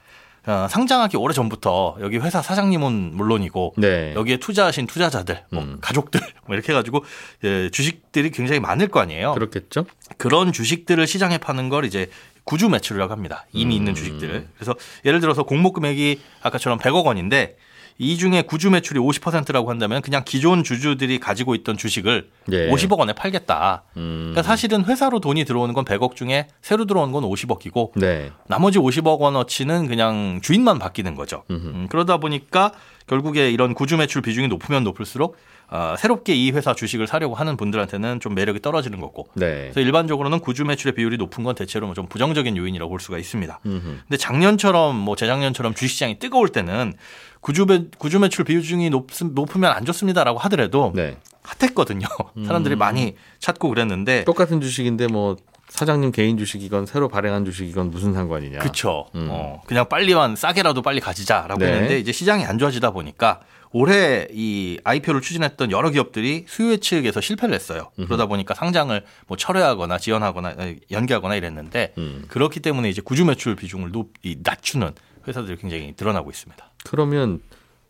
어, 0.46 0.66
상장하기 0.68 1.16
오래 1.16 1.32
전부터 1.32 1.98
여기 2.00 2.18
회사 2.18 2.42
사장님은 2.42 3.14
물론이고 3.14 3.74
네. 3.76 4.12
여기에 4.14 4.38
투자하신 4.38 4.86
투자자들, 4.86 5.44
뭐 5.50 5.62
음. 5.62 5.78
가족들 5.80 6.20
뭐 6.46 6.56
이렇게 6.56 6.72
해가지고 6.72 7.04
예, 7.44 7.70
주식들이 7.70 8.30
굉장히 8.30 8.58
많을 8.58 8.88
거 8.88 9.00
아니에요. 9.00 9.34
그렇겠죠. 9.34 9.86
그런 10.18 10.52
주식들을 10.52 11.06
시장에 11.06 11.38
파는 11.38 11.68
걸 11.68 11.84
이제 11.84 12.10
구주 12.44 12.68
매출이라고 12.68 13.12
합니다. 13.12 13.46
이미 13.52 13.74
음. 13.74 13.78
있는 13.78 13.94
주식들을. 13.94 14.48
그래서 14.56 14.74
예를 15.04 15.20
들어서 15.20 15.44
공모 15.44 15.72
금액이 15.72 16.20
아까처럼 16.42 16.78
100억 16.78 17.04
원인데 17.04 17.56
이 17.98 18.16
중에 18.16 18.42
구주 18.42 18.70
매출이 18.70 18.98
50%라고 18.98 19.70
한다면 19.70 20.02
그냥 20.02 20.22
기존 20.24 20.64
주주들이 20.64 21.18
가지고 21.20 21.54
있던 21.54 21.76
주식을 21.76 22.30
예. 22.52 22.70
50억 22.70 22.98
원에 22.98 23.12
팔겠다. 23.12 23.84
음. 23.96 24.30
그러니까 24.32 24.42
사실은 24.42 24.84
회사로 24.84 25.20
돈이 25.20 25.44
들어오는 25.44 25.74
건 25.74 25.84
100억 25.84 26.16
중에 26.16 26.48
새로 26.60 26.84
들어오는 26.84 27.12
건 27.12 27.24
50억이고 27.24 27.92
네. 27.96 28.30
나머지 28.48 28.78
50억 28.78 29.18
원어치는 29.20 29.86
그냥 29.88 30.40
주인만 30.42 30.78
바뀌는 30.78 31.14
거죠. 31.14 31.44
음, 31.50 31.86
그러다 31.90 32.18
보니까 32.18 32.72
결국에 33.06 33.50
이런 33.50 33.74
구주 33.74 33.96
매출 33.96 34.22
비중이 34.22 34.48
높으면 34.48 34.84
높을수록 34.84 35.36
어, 35.72 35.94
새롭게 35.96 36.34
이 36.34 36.50
회사 36.50 36.74
주식을 36.74 37.06
사려고 37.06 37.34
하는 37.34 37.56
분들한테는 37.56 38.20
좀 38.20 38.34
매력이 38.34 38.60
떨어지는 38.60 39.00
거고. 39.00 39.28
네. 39.32 39.70
그래서 39.72 39.80
일반적으로는 39.80 40.40
구주 40.40 40.66
매출의 40.66 40.94
비율이 40.94 41.16
높은 41.16 41.44
건 41.44 41.54
대체로 41.54 41.94
좀 41.94 42.06
부정적인 42.08 42.58
요인이라고 42.58 42.90
볼 42.90 43.00
수가 43.00 43.16
있습니다. 43.16 43.60
음흠. 43.64 43.80
근데 43.80 44.16
작년처럼 44.18 44.94
뭐 44.94 45.16
재작년처럼 45.16 45.72
주식시장이 45.72 46.18
뜨거울 46.18 46.50
때는 46.50 46.92
구주, 47.40 47.64
매, 47.64 47.84
구주 47.96 48.18
매출 48.20 48.44
비중이 48.44 48.90
높, 48.90 49.06
높으면 49.32 49.72
안 49.72 49.86
좋습니다라고 49.86 50.38
하더라도 50.40 50.92
네. 50.94 51.16
핫했거든요. 51.42 52.06
사람들이 52.46 52.76
많이 52.76 53.16
찾고 53.38 53.70
그랬는데 53.70 54.24
똑같은 54.24 54.60
주식인데 54.60 55.06
뭐 55.06 55.36
사장님 55.70 56.12
개인 56.12 56.36
주식이건 56.36 56.84
새로 56.84 57.08
발행한 57.08 57.46
주식이건 57.46 57.90
무슨 57.90 58.12
상관이냐. 58.12 58.58
그렇죠. 58.58 59.06
음. 59.14 59.28
어, 59.30 59.62
그냥 59.66 59.88
빨리만 59.88 60.36
싸게라도 60.36 60.82
빨리 60.82 61.00
가지자라고 61.00 61.60
네. 61.60 61.72
했는데 61.72 61.98
이제 61.98 62.12
시장이 62.12 62.44
안 62.44 62.58
좋아지다 62.58 62.90
보니까 62.90 63.40
올해 63.72 64.28
이 64.30 64.78
IPO를 64.84 65.20
추진했던 65.20 65.70
여러 65.70 65.90
기업들이 65.90 66.44
수요 66.46 66.76
측에서 66.76 67.20
실패를 67.20 67.54
했어요. 67.54 67.90
그러다 67.96 68.26
보니까 68.26 68.54
상장을 68.54 69.02
뭐 69.26 69.36
철회하거나 69.36 69.98
지연하거나 69.98 70.54
에, 70.58 70.78
연기하거나 70.90 71.34
이랬는데 71.36 71.94
음. 71.98 72.24
그렇기 72.28 72.60
때문에 72.60 72.90
이제 72.90 73.00
구주 73.00 73.24
매출 73.24 73.56
비중을 73.56 73.90
높, 73.92 74.12
이, 74.22 74.36
낮추는 74.42 74.92
회사들이 75.26 75.56
굉장히 75.56 75.94
늘어나고 75.98 76.30
있습니다. 76.30 76.70
그러면 76.84 77.40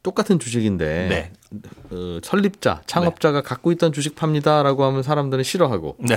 똑같은 0.03 0.39
주식인데 0.39 1.09
네. 1.09 1.33
어, 1.91 2.19
설립자, 2.23 2.83
창업자가 2.87 3.43
갖고 3.43 3.73
있던 3.73 3.93
주식 3.93 4.17
팝니다라고 4.17 4.85
하면 4.85 5.03
사람들은 5.03 5.45
싫어하고 5.45 5.97
네, 6.01 6.17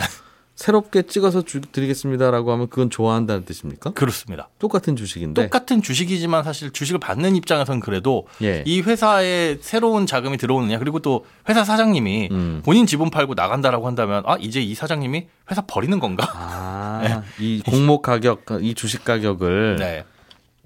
새롭게 0.56 1.02
찍어서 1.04 1.42
주, 1.42 1.60
드리겠습니다라고 1.60 2.52
하면 2.54 2.70
그건 2.70 2.90
좋아한다는 2.90 3.44
뜻입니까? 3.44 3.92
그렇습니다. 3.92 4.48
똑같은 4.58 4.96
주식인데. 4.96 5.44
똑같은 5.44 5.82
주식이지만 5.82 6.44
사실 6.44 6.72
주식을 6.72 7.00
받는 7.00 7.36
입장에서는 7.36 7.82
그래도 7.82 8.26
예. 8.42 8.64
이 8.66 8.82
회사에 8.82 9.58
새로운 9.60 10.06
자금이 10.06 10.38
들어오느냐 10.38 10.80
그리고 10.80 11.00
또 11.00 11.26
회사 11.50 11.66
사장님이 11.66 12.30
음. 12.32 12.62
본인 12.64 12.86
지분 12.88 13.10
팔고 13.10 13.34
나간다라고 13.34 13.86
한다면 13.86 14.24
아 14.26 14.38
이제 14.40 14.62
이 14.62 14.74
사장님이 14.76 15.28
회사 15.52 15.62
버리는 15.62 16.00
건가? 16.00 16.26
아, 16.34 17.24
이 17.40 17.62
공모 17.66 18.02
가격, 18.02 18.46
이 18.62 18.74
주식 18.74 19.04
가격을 19.04 19.76
네, 19.78 20.06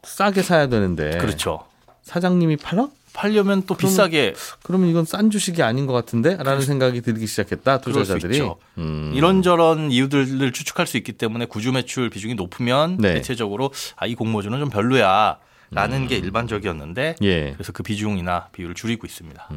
싸게 0.04 0.44
사야 0.44 0.68
되는데. 0.68 1.18
그렇죠. 1.18 1.66
사장님이 2.04 2.58
팔아? 2.58 2.90
팔려면 3.14 3.64
또 3.66 3.76
그럼- 3.76 3.90
비싸게 3.90 4.34
그러면 4.64 4.90
이건 4.90 5.06
싼 5.06 5.30
주식이 5.30 5.62
아닌 5.64 5.86
것 5.86 5.94
같은데? 5.94 6.38
라는 6.38 6.62
생각이 6.62 7.02
들기 7.02 7.28
시작했다, 7.28 7.82
투자자들이. 7.82 8.42
음. 8.78 9.12
이런저런 9.16 9.92
이유들을 9.92 10.52
추측할 10.52 10.88
수 10.88 10.98
있기 10.98 11.14
때문에 11.14 11.46
구주 11.46 11.72
매출 11.72 12.10
비중이 12.10 12.36
높으면 12.36 12.98
네. 13.00 13.16
대체적으로 13.16 13.72
아 13.96 14.06
이 14.06 14.16
공모주는 14.16 14.58
좀 14.60 14.70
별로야 14.70 15.38
라는 15.72 16.08
게 16.08 16.18
일반적이었는데 16.18 17.16
음. 17.22 17.26
예. 17.26 17.52
그래서 17.54 17.72
그 17.72 17.84
비중이나 17.84 18.48
비율을 18.54 18.74
줄이고 18.76 19.06
있습니다. 19.06 19.50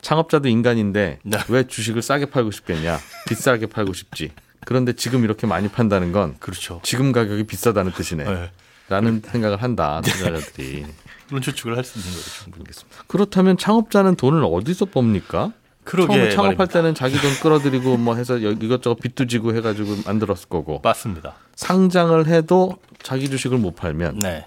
창업자도 0.00 0.48
인간인데 0.48 1.18
네. 1.22 1.38
왜 1.48 1.64
주식을 1.66 2.02
싸게 2.02 2.26
팔고 2.26 2.50
싶겠냐? 2.50 2.98
비싸게 3.28 3.66
팔고 3.66 3.92
싶지. 3.92 4.30
그런데 4.64 4.92
지금 4.92 5.24
이렇게 5.24 5.46
많이 5.46 5.68
판다는 5.68 6.12
건 6.12 6.36
그렇죠. 6.40 6.80
지금 6.82 7.12
가격이 7.12 7.44
비싸다는 7.44 7.92
뜻이네. 7.92 8.24
네. 8.24 8.50
라는 8.88 9.22
생각을 9.24 9.62
한다, 9.62 10.00
투자자들이. 10.02 10.86
그런 11.28 11.42
추측을 11.42 11.76
할 11.76 11.84
수 11.84 11.98
있는 11.98 12.10
거죠. 12.12 12.30
충분히. 12.30 12.64
그렇다면 13.06 13.56
창업자는 13.56 14.16
돈을 14.16 14.44
어디서 14.44 14.86
뽑니까? 14.86 15.52
그러게 15.84 16.12
처음에 16.14 16.30
창업할 16.30 16.56
말입니다. 16.56 16.72
때는 16.72 16.94
자기 16.94 17.16
돈 17.18 17.32
끌어들이고 17.42 17.96
뭐 17.96 18.14
해서 18.14 18.42
여- 18.42 18.50
이것저것 18.50 18.96
빚도 19.00 19.26
지고 19.26 19.54
해가지고 19.54 19.96
만들었을 20.04 20.48
거고 20.50 20.80
맞습니다. 20.84 21.34
상장을 21.56 22.26
해도 22.26 22.76
자기 23.02 23.30
주식을 23.30 23.56
못 23.56 23.74
팔면 23.74 24.18
네, 24.18 24.44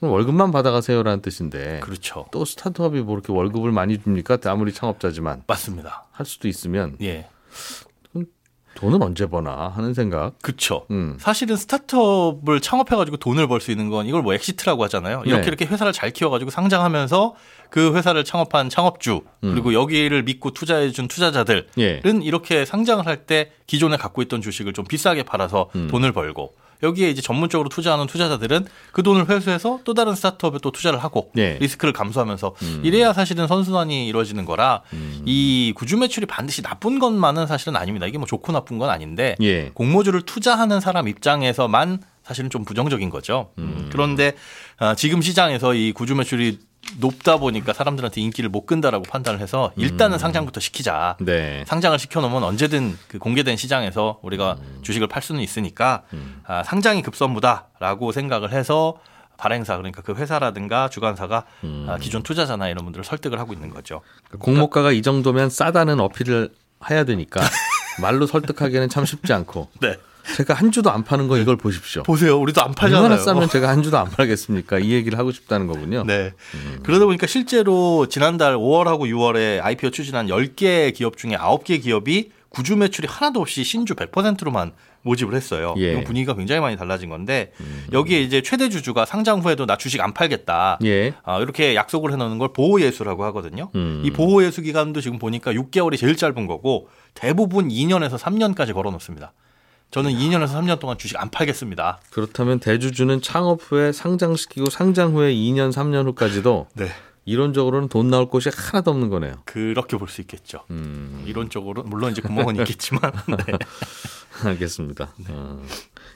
월급만 0.00 0.50
받아가세요라는 0.50 1.22
뜻인데 1.22 1.80
그렇죠. 1.82 2.26
또 2.32 2.44
스타트업이 2.44 3.00
뭐 3.00 3.14
이렇게 3.14 3.32
월급을 3.32 3.72
많이 3.72 3.96
줍니까? 3.98 4.36
아무리 4.44 4.72
창업자지만 4.74 5.44
맞습니다. 5.46 6.04
할 6.12 6.26
수도 6.26 6.48
있으면 6.48 6.96
예, 7.00 7.28
돈은 8.74 9.02
언제 9.02 9.26
버나 9.26 9.68
하는 9.74 9.94
생각. 9.94 10.32
그렇죠. 10.42 10.86
음. 10.90 11.16
사실은 11.20 11.56
스타트업을 11.56 12.60
창업해가지고 12.60 13.18
돈을 13.18 13.46
벌 13.48 13.60
수 13.60 13.70
있는 13.70 13.88
건 13.88 14.06
이걸 14.06 14.22
뭐 14.22 14.34
exit라고 14.34 14.82
하잖아요. 14.84 15.22
이렇게 15.24 15.42
네. 15.42 15.46
이렇게 15.48 15.64
회사를 15.66 15.92
잘 15.92 16.10
키워가지고 16.10 16.50
상장하면서 16.50 17.34
그 17.74 17.92
회사를 17.96 18.22
창업한 18.22 18.70
창업주 18.70 19.22
그리고 19.40 19.74
여기를 19.74 20.22
믿고 20.22 20.52
투자해 20.52 20.92
준 20.92 21.08
투자자들은 21.08 21.66
음. 21.76 21.80
예. 21.80 22.00
이렇게 22.22 22.64
상장을 22.64 23.04
할 23.04 23.26
때 23.26 23.50
기존에 23.66 23.96
갖고 23.96 24.22
있던 24.22 24.42
주식을 24.42 24.74
좀 24.74 24.84
비싸게 24.84 25.24
팔아서 25.24 25.70
음. 25.74 25.88
돈을 25.90 26.12
벌고 26.12 26.54
여기에 26.84 27.10
이제 27.10 27.20
전문적으로 27.20 27.68
투자하는 27.68 28.06
투자자들은 28.06 28.66
그 28.92 29.02
돈을 29.02 29.28
회수해서 29.28 29.80
또 29.82 29.92
다른 29.92 30.14
스타트업에 30.14 30.58
또 30.62 30.70
투자를 30.70 31.02
하고 31.02 31.32
예. 31.36 31.58
리스크를 31.58 31.92
감수하면서 31.92 32.54
음. 32.62 32.80
이래야 32.84 33.12
사실은 33.12 33.48
선순환이 33.48 34.06
이루어지는 34.06 34.44
거라 34.44 34.82
이 35.24 35.72
구주 35.74 35.96
매출이 35.96 36.26
반드시 36.26 36.62
나쁜 36.62 37.00
것만은 37.00 37.48
사실은 37.48 37.74
아닙니다. 37.74 38.06
이게 38.06 38.18
뭐 38.18 38.26
좋고 38.28 38.52
나쁜 38.52 38.78
건 38.78 38.90
아닌데 38.90 39.34
예. 39.42 39.70
공모주를 39.74 40.22
투자하는 40.22 40.78
사람 40.78 41.08
입장에서만 41.08 42.00
사실은 42.22 42.50
좀 42.50 42.64
부정적인 42.64 43.10
거죠. 43.10 43.50
음, 43.58 43.90
그런데 43.92 44.32
아, 44.78 44.94
지금 44.94 45.20
시장에서 45.20 45.74
이 45.74 45.92
구주 45.92 46.14
매출이 46.14 46.58
높다 46.98 47.38
보니까 47.38 47.72
사람들한테 47.72 48.20
인기를 48.20 48.50
못 48.50 48.66
끈다라고 48.66 49.04
판단을 49.04 49.40
해서 49.40 49.72
일단은 49.76 50.18
상장부터 50.18 50.60
시키자. 50.60 51.16
네. 51.20 51.64
상장을 51.66 51.98
시켜놓으면 51.98 52.42
언제든 52.44 52.96
그 53.08 53.18
공개된 53.18 53.56
시장에서 53.56 54.18
우리가 54.22 54.56
주식을 54.82 55.08
팔 55.08 55.22
수는 55.22 55.40
있으니까 55.40 56.02
아, 56.46 56.62
상장이 56.62 57.02
급선무다라고 57.02 58.12
생각을 58.12 58.52
해서 58.52 58.96
발행사 59.36 59.76
그러니까 59.76 60.02
그 60.02 60.14
회사라든가 60.14 60.88
주관사가 60.88 61.44
아, 61.88 61.98
기존 62.00 62.22
투자자나 62.22 62.68
이런 62.68 62.84
분들을 62.84 63.04
설득을 63.04 63.38
하고 63.38 63.52
있는 63.52 63.70
거죠. 63.70 64.00
공모가가 64.38 64.92
이 64.92 65.02
정도면 65.02 65.50
싸다는 65.50 66.00
어필을 66.00 66.50
해야 66.90 67.04
되니까 67.04 67.40
말로 68.00 68.26
설득하기에는 68.26 68.88
참 68.88 69.04
쉽지 69.04 69.32
않고 69.32 69.68
네. 69.80 69.96
제가 70.36 70.54
한 70.54 70.72
주도 70.72 70.90
안 70.90 71.04
파는 71.04 71.28
거 71.28 71.36
이걸 71.36 71.56
보십시오. 71.56 72.02
보세요. 72.02 72.38
우리도 72.38 72.62
안 72.62 72.72
팔잖아요. 72.72 73.04
얼마나 73.04 73.20
싸면 73.20 73.48
제가 73.50 73.68
한 73.68 73.82
주도 73.82 73.98
안 73.98 74.08
팔겠습니까? 74.10 74.78
이 74.78 74.92
얘기를 74.92 75.18
하고 75.18 75.32
싶다는 75.32 75.66
거군요. 75.66 76.02
네. 76.04 76.32
그러다 76.82 77.04
보니까 77.04 77.26
실제로 77.26 78.06
지난달 78.08 78.56
5월하고 78.56 79.00
6월에 79.00 79.62
IPO 79.62 79.90
추진한 79.90 80.28
10개 80.28 80.94
기업 80.94 81.18
중에 81.18 81.32
9개 81.32 81.82
기업이 81.82 82.30
구주 82.48 82.76
매출이 82.76 83.08
하나도 83.08 83.40
없이 83.40 83.64
신주 83.64 83.94
100%로만 83.94 84.72
모집을 85.02 85.34
했어요. 85.34 85.74
예. 85.76 85.90
이건 85.92 86.04
분위기가 86.04 86.34
굉장히 86.34 86.60
많이 86.60 86.76
달라진 86.76 87.10
건데 87.10 87.52
여기에 87.92 88.22
이제 88.22 88.40
최대 88.40 88.68
주주가 88.70 89.04
상장 89.04 89.40
후에도 89.40 89.66
나 89.66 89.76
주식 89.76 90.00
안 90.00 90.14
팔겠다. 90.14 90.78
예. 90.84 91.12
아, 91.24 91.40
이렇게 91.40 91.74
약속을 91.74 92.12
해놓는 92.12 92.38
걸 92.38 92.52
보호 92.52 92.80
예수라고 92.80 93.24
하거든요. 93.24 93.70
음. 93.74 94.02
이 94.04 94.10
보호 94.10 94.42
예수 94.44 94.62
기간도 94.62 95.00
지금 95.02 95.18
보니까 95.18 95.52
6개월이 95.52 95.98
제일 95.98 96.16
짧은 96.16 96.46
거고 96.46 96.88
대부분 97.14 97.68
2년에서 97.68 98.18
3년까지 98.18 98.74
걸어 98.74 98.90
놓습니다. 98.92 99.32
저는 99.90 100.10
2년에서 100.12 100.54
3년 100.54 100.80
동안 100.80 100.98
주식 100.98 101.16
안 101.20 101.30
팔겠습니다. 101.30 102.00
그렇다면 102.10 102.58
대주주는 102.58 103.22
창업 103.22 103.60
후에 103.62 103.92
상장시키고 103.92 104.68
상장 104.70 105.14
후에 105.14 105.32
2년, 105.32 105.72
3년 105.72 106.06
후까지도 106.06 106.68
네. 106.74 106.88
이론적으로는 107.26 107.88
돈 107.88 108.10
나올 108.10 108.28
곳이 108.28 108.50
하나도 108.54 108.90
없는 108.90 109.08
거네요. 109.08 109.34
그렇게 109.46 109.96
볼 109.96 110.08
수 110.08 110.20
있겠죠. 110.20 110.60
음, 110.70 111.22
이론적으로 111.26 111.82
물론 111.84 112.12
이제 112.12 112.20
구멍은 112.20 112.56
있겠지만 112.56 113.00
네. 113.46 113.58
알겠습니다. 114.44 115.14
어. 115.28 115.62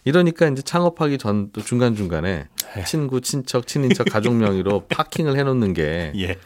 이러니까 0.05 0.49
이제 0.49 0.61
창업하기 0.61 1.17
전 1.19 1.50
또 1.52 1.62
중간 1.62 1.95
중간에 1.95 2.49
네. 2.75 2.85
친구, 2.85 3.21
친척, 3.23 3.67
친인척, 3.67 4.09
가족 4.11 4.35
명의로 4.35 4.87
파킹을 4.90 5.38
해놓는 5.38 5.73
게 5.73 6.12
예 6.17 6.37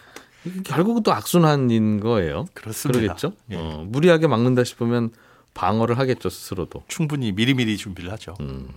결국은 0.64 1.02
또 1.02 1.12
악순환인 1.12 2.00
거예요. 2.00 2.46
그렇습니다. 2.54 3.00
그러겠죠? 3.00 3.32
예. 3.50 3.56
어, 3.56 3.84
무리하게 3.87 4.26
막는다 4.26 4.64
싶으면 4.64 5.11
방어를 5.54 5.99
하겠죠, 5.99 6.28
스스로도. 6.30 6.82
충분히 6.88 7.32
미리미리 7.32 7.76
준비를 7.76 8.11
하죠. 8.12 8.34
음. 8.40 8.68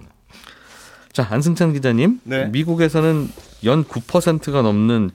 자, 1.12 1.26
안승찬 1.30 1.74
기자님. 1.74 2.20
네. 2.24 2.48
미국에서는 2.48 3.30
연 3.64 3.84
9%가 3.86 4.62
넘는 4.62 5.12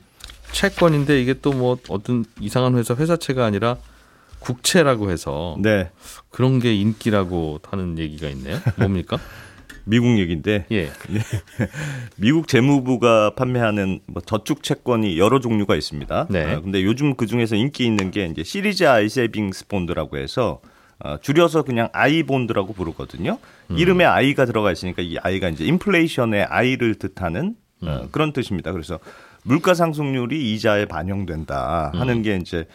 채권인데 0.53 1.21
이게 1.21 1.35
또 1.35 1.53
뭐 1.53 1.77
어떤 1.89 2.25
이상한 2.41 2.77
회사 2.77 2.95
회사채가 2.95 3.45
아니라 3.45 3.77
국채라고 4.41 5.11
해서 5.11 5.57
네. 5.61 5.91
그런 6.31 6.59
게 6.59 6.75
인기라고 6.75 7.61
하는 7.69 7.99
얘기가 7.99 8.29
있네요. 8.31 8.59
뭡니까? 8.77 9.19
미국 9.85 10.19
얘기인데 10.19 10.67
예. 10.73 10.91
미국 12.17 12.49
재무부가 12.49 13.35
판매하는 13.35 14.01
뭐 14.07 14.23
저축 14.23 14.63
채권이 14.63 15.19
여러 15.19 15.41
종류가 15.41 15.77
있습니다. 15.77 16.27
네. 16.31 16.45
아, 16.45 16.61
근데 16.61 16.83
요즘 16.85 17.15
그 17.15 17.27
중에서 17.27 17.57
인기 17.57 17.85
있는 17.87 18.11
게 18.11 18.27
이제 18.27 18.43
Series 18.43 18.85
I 18.85 19.09
Savings 19.09 19.69
Bond라고 19.69 20.19
해서 20.19 20.61
어, 21.03 21.17
줄여서 21.19 21.63
그냥 21.63 21.89
I 21.93 22.23
bond라고 22.23 22.75
부르거든요. 22.75 23.39
음. 23.71 23.79
이름에 23.79 24.05
I가 24.05 24.45
들어가 24.45 24.71
있으니까 24.71 25.03
이 25.03 25.17
I가 25.19 25.49
이제 25.49 25.65
인플레이션의 25.65 26.45
I를 26.45 26.97
뜻하는 26.97 27.57
어, 27.83 28.09
그런 28.11 28.33
뜻입니다. 28.33 28.73
그래서 28.73 28.99
물가 29.43 29.73
상승률이 29.73 30.53
이자에 30.53 30.85
반영된다 30.85 31.93
하는 31.95 32.19
음. 32.19 32.23
게 32.23 32.37
이제 32.37 32.67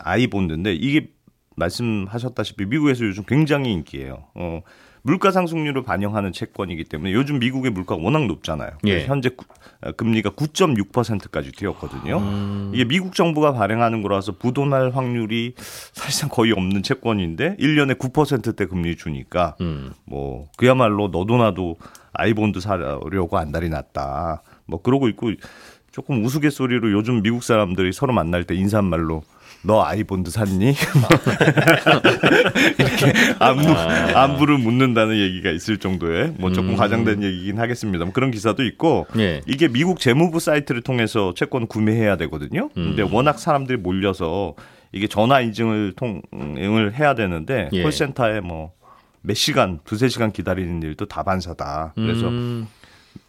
아이 0.00 0.26
본드인데 0.26 0.72
이게 0.74 1.08
말씀하셨다시피 1.56 2.66
미국에서 2.66 3.04
요즘 3.04 3.24
굉장히 3.26 3.72
인기예요. 3.72 4.24
어, 4.34 4.62
물가 5.06 5.30
상승률을 5.30 5.84
반영하는 5.84 6.32
채권이기 6.32 6.82
때문에 6.84 7.12
요즘 7.12 7.38
미국의 7.38 7.70
물가가 7.70 8.02
워낙 8.02 8.26
높잖아요. 8.26 8.70
예. 8.86 9.04
현재 9.06 9.28
구- 9.28 9.44
어, 9.82 9.92
금리가 9.92 10.30
9.6%까지 10.30 11.52
뛰었거든요. 11.52 12.18
음. 12.18 12.72
이게 12.74 12.84
미국 12.84 13.14
정부가 13.14 13.52
발행하는 13.52 14.02
거라서 14.02 14.32
부도날 14.32 14.90
확률이 14.90 15.54
사실상 15.56 16.28
거의 16.28 16.50
없는 16.50 16.82
채권인데 16.82 17.56
1년에 17.60 17.98
9%대 17.98 18.66
금리 18.66 18.96
주니까 18.96 19.54
음. 19.60 19.92
뭐 20.06 20.48
그야말로 20.56 21.06
너도 21.08 21.36
나도 21.36 21.76
I 22.12 22.21
bond 22.21 22.58
사려고 22.58 23.38
안달이 23.38 23.68
났다. 23.68 24.42
뭐 24.66 24.82
그러고 24.82 25.06
있고 25.08 25.30
조금 25.92 26.24
우스갯소리로 26.24 26.90
요즘 26.90 27.22
미국 27.22 27.44
사람들이 27.44 27.92
서로 27.92 28.12
만날 28.12 28.42
때 28.42 28.56
인사말로 28.56 29.22
너 29.66 29.84
I 29.84 29.93
bond 29.93 30.30
샀니? 30.30 30.74
이렇게 32.78 33.12
안부, 33.38 33.72
안부를 33.72 34.58
묻는다는 34.58 35.18
얘기가 35.18 35.50
있을 35.50 35.78
정도의 35.78 36.34
뭐 36.38 36.52
조금 36.52 36.70
음. 36.70 36.76
과장된 36.76 37.22
얘기긴 37.22 37.58
하겠습니다. 37.58 38.04
그런 38.12 38.30
기사도 38.30 38.64
있고 38.64 39.06
예. 39.18 39.40
이게 39.46 39.68
미국 39.68 40.00
재무부 40.00 40.40
사이트를 40.40 40.82
통해서 40.82 41.34
채권 41.34 41.66
구매해야 41.66 42.16
되거든요. 42.16 42.68
근데 42.74 43.02
음. 43.02 43.12
워낙 43.12 43.38
사람들이 43.38 43.78
몰려서 43.78 44.54
이게 44.92 45.06
전화 45.08 45.40
인증을 45.40 45.94
통 45.96 46.22
응을 46.32 46.94
해야 46.94 47.14
되는데 47.14 47.68
예. 47.72 47.82
콜센터에 47.82 48.40
뭐 48.40 48.76
몇 49.26 49.34
시간, 49.34 49.80
두세 49.84 50.08
시간 50.08 50.30
기다리는 50.30 50.80
일도 50.82 51.06
다반사다. 51.06 51.94
그래서 51.96 52.28
음. 52.28 52.68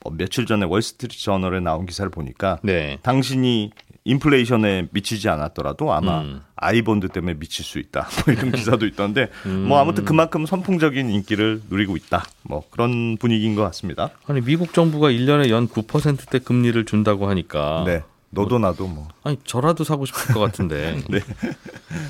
뭐 0.04 0.14
며칠 0.16 0.46
전에 0.46 0.66
월스트리트 0.66 1.20
저널에 1.20 1.60
나온 1.60 1.88
기사를 1.88 2.10
보니까 2.12 2.60
네. 2.62 3.00
당신이 3.02 3.72
인플레이션에 4.08 4.88
미치지 4.92 5.28
않았더라도 5.30 5.94
아마 5.94 6.22
음. 6.22 6.42
아이본드 6.56 7.10
때문에 7.10 7.36
미칠 7.36 7.64
수 7.66 7.78
있다. 7.78 8.08
뭐 8.26 8.34
이런 8.34 8.52
기사도 8.52 8.86
있던데 8.88 9.30
뭐 9.46 9.80
아무튼 9.80 10.06
그만큼 10.06 10.46
선풍적인 10.46 11.10
인기를 11.10 11.64
누리고 11.70 11.98
있다. 11.98 12.26
뭐 12.44 12.64
그런 12.72 13.18
분위기인 13.18 13.56
것 13.56 13.64
같습니다. 13.64 14.10
아니 14.26 14.42
미국 14.42 14.74
정부가 14.74 15.10
1년에 15.10 15.50
연 15.50 15.68
9%대 15.68 16.40
금리를 16.40 16.84
준다고 16.86 17.30
하니까 17.30 17.84
네. 17.86 18.04
너도 18.30 18.60
나도 18.60 18.88
뭐 18.88 19.08
아니 19.24 19.38
저라도 19.44 19.84
사고 19.84 20.06
싶을 20.06 20.34
것 20.34 20.40
같은데. 20.40 21.02
네. 21.10 21.20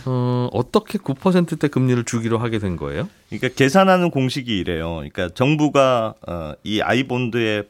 어, 0.05 0.49
어떻게 0.51 0.97
9%대 0.97 1.67
금리를 1.67 2.03
주기로 2.05 2.37
하게 2.37 2.59
된 2.59 2.75
거예요? 2.75 3.09
그러니까 3.29 3.49
계산하는 3.55 4.11
공식이 4.11 4.55
이래요. 4.57 4.95
그러니까 4.95 5.29
정부가 5.29 6.13
어, 6.27 6.53
이 6.63 6.81
아이본드의 6.81 7.65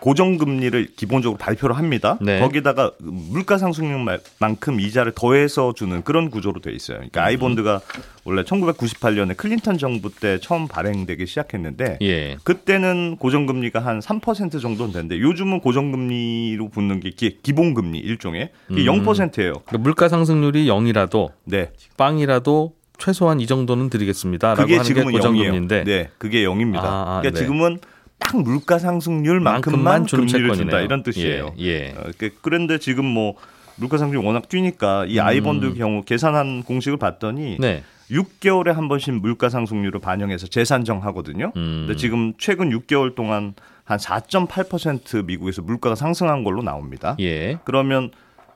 고정금리를 0.00 0.88
기본적으로 0.96 1.38
발표를 1.38 1.76
합니다. 1.76 2.18
네. 2.20 2.40
거기다가 2.40 2.92
물가 2.98 3.58
상승률만큼 3.58 4.80
이자를 4.80 5.12
더해서 5.14 5.74
주는 5.74 6.02
그런 6.02 6.30
구조로 6.30 6.60
돼 6.60 6.72
있어요. 6.72 6.96
그러니까 6.96 7.24
아이본드가 7.24 7.80
원래 8.24 8.42
1998년에 8.42 9.36
클린턴 9.36 9.78
정부 9.78 10.10
때 10.10 10.38
처음 10.40 10.66
발행되기 10.66 11.26
시작했는데 11.26 11.98
예. 12.02 12.36
그때는 12.42 13.16
고정금리가 13.18 13.80
한 13.80 14.00
3% 14.00 14.60
정도는 14.60 14.92
되는데 14.92 15.20
요즘은 15.20 15.60
고정금리로 15.60 16.70
붙는 16.70 17.00
게 17.00 17.10
기, 17.10 17.38
기본금리 17.42 17.98
일종의 17.98 18.50
이게 18.70 18.88
음. 18.88 19.04
0%예요. 19.04 19.52
그러니까 19.66 19.78
물가 19.78 20.08
상승률이 20.08 20.66
0이라도 20.66 21.30
네. 21.44 21.70
빵이라도 21.96 22.74
최소한 22.98 23.40
이 23.40 23.46
정도는 23.46 23.90
드리겠습니다라고 23.90 24.62
그게 24.62 24.76
하는 24.76 24.84
게 24.84 24.88
지금은 24.88 25.12
0이에요. 25.12 25.16
고정금리인데 25.16 25.84
네, 25.84 26.08
그게 26.18 26.44
0입니다. 26.44 26.84
아, 26.84 26.86
아, 26.86 27.20
그러니까 27.20 27.38
네. 27.38 27.44
지금은 27.44 27.78
딱 28.24 28.40
물가 28.42 28.78
상승률만큼만 28.78 30.06
금리를. 30.06 30.54
준다 30.54 30.80
이런 30.80 31.02
뜻이에요. 31.02 31.54
예. 31.58 31.64
예. 31.64 31.94
어, 31.96 32.10
그- 32.18 32.30
그런데 32.40 32.78
지금 32.78 33.04
뭐 33.04 33.34
물가 33.76 33.98
상승률이 33.98 34.26
워낙 34.26 34.48
뛰니까 34.48 35.06
이 35.06 35.18
음. 35.18 35.24
아이본드 35.24 35.74
경우 35.74 36.02
계산한 36.02 36.62
공식을 36.64 36.98
봤더니 36.98 37.58
네. 37.58 37.82
6개월에 38.10 38.72
한 38.72 38.88
번씩 38.88 39.14
물가 39.14 39.48
상승률을 39.48 40.00
반영해서 40.00 40.46
재산정하거든요. 40.46 41.52
음. 41.56 41.84
근데 41.86 41.96
지금 41.96 42.34
최근 42.38 42.70
6개월 42.70 43.14
동안 43.14 43.54
한 43.84 43.98
4.8% 43.98 45.24
미국에서 45.24 45.62
물가가 45.62 45.94
상승한 45.94 46.44
걸로 46.44 46.62
나옵니다. 46.62 47.16
예. 47.20 47.58
그러면 47.64 48.10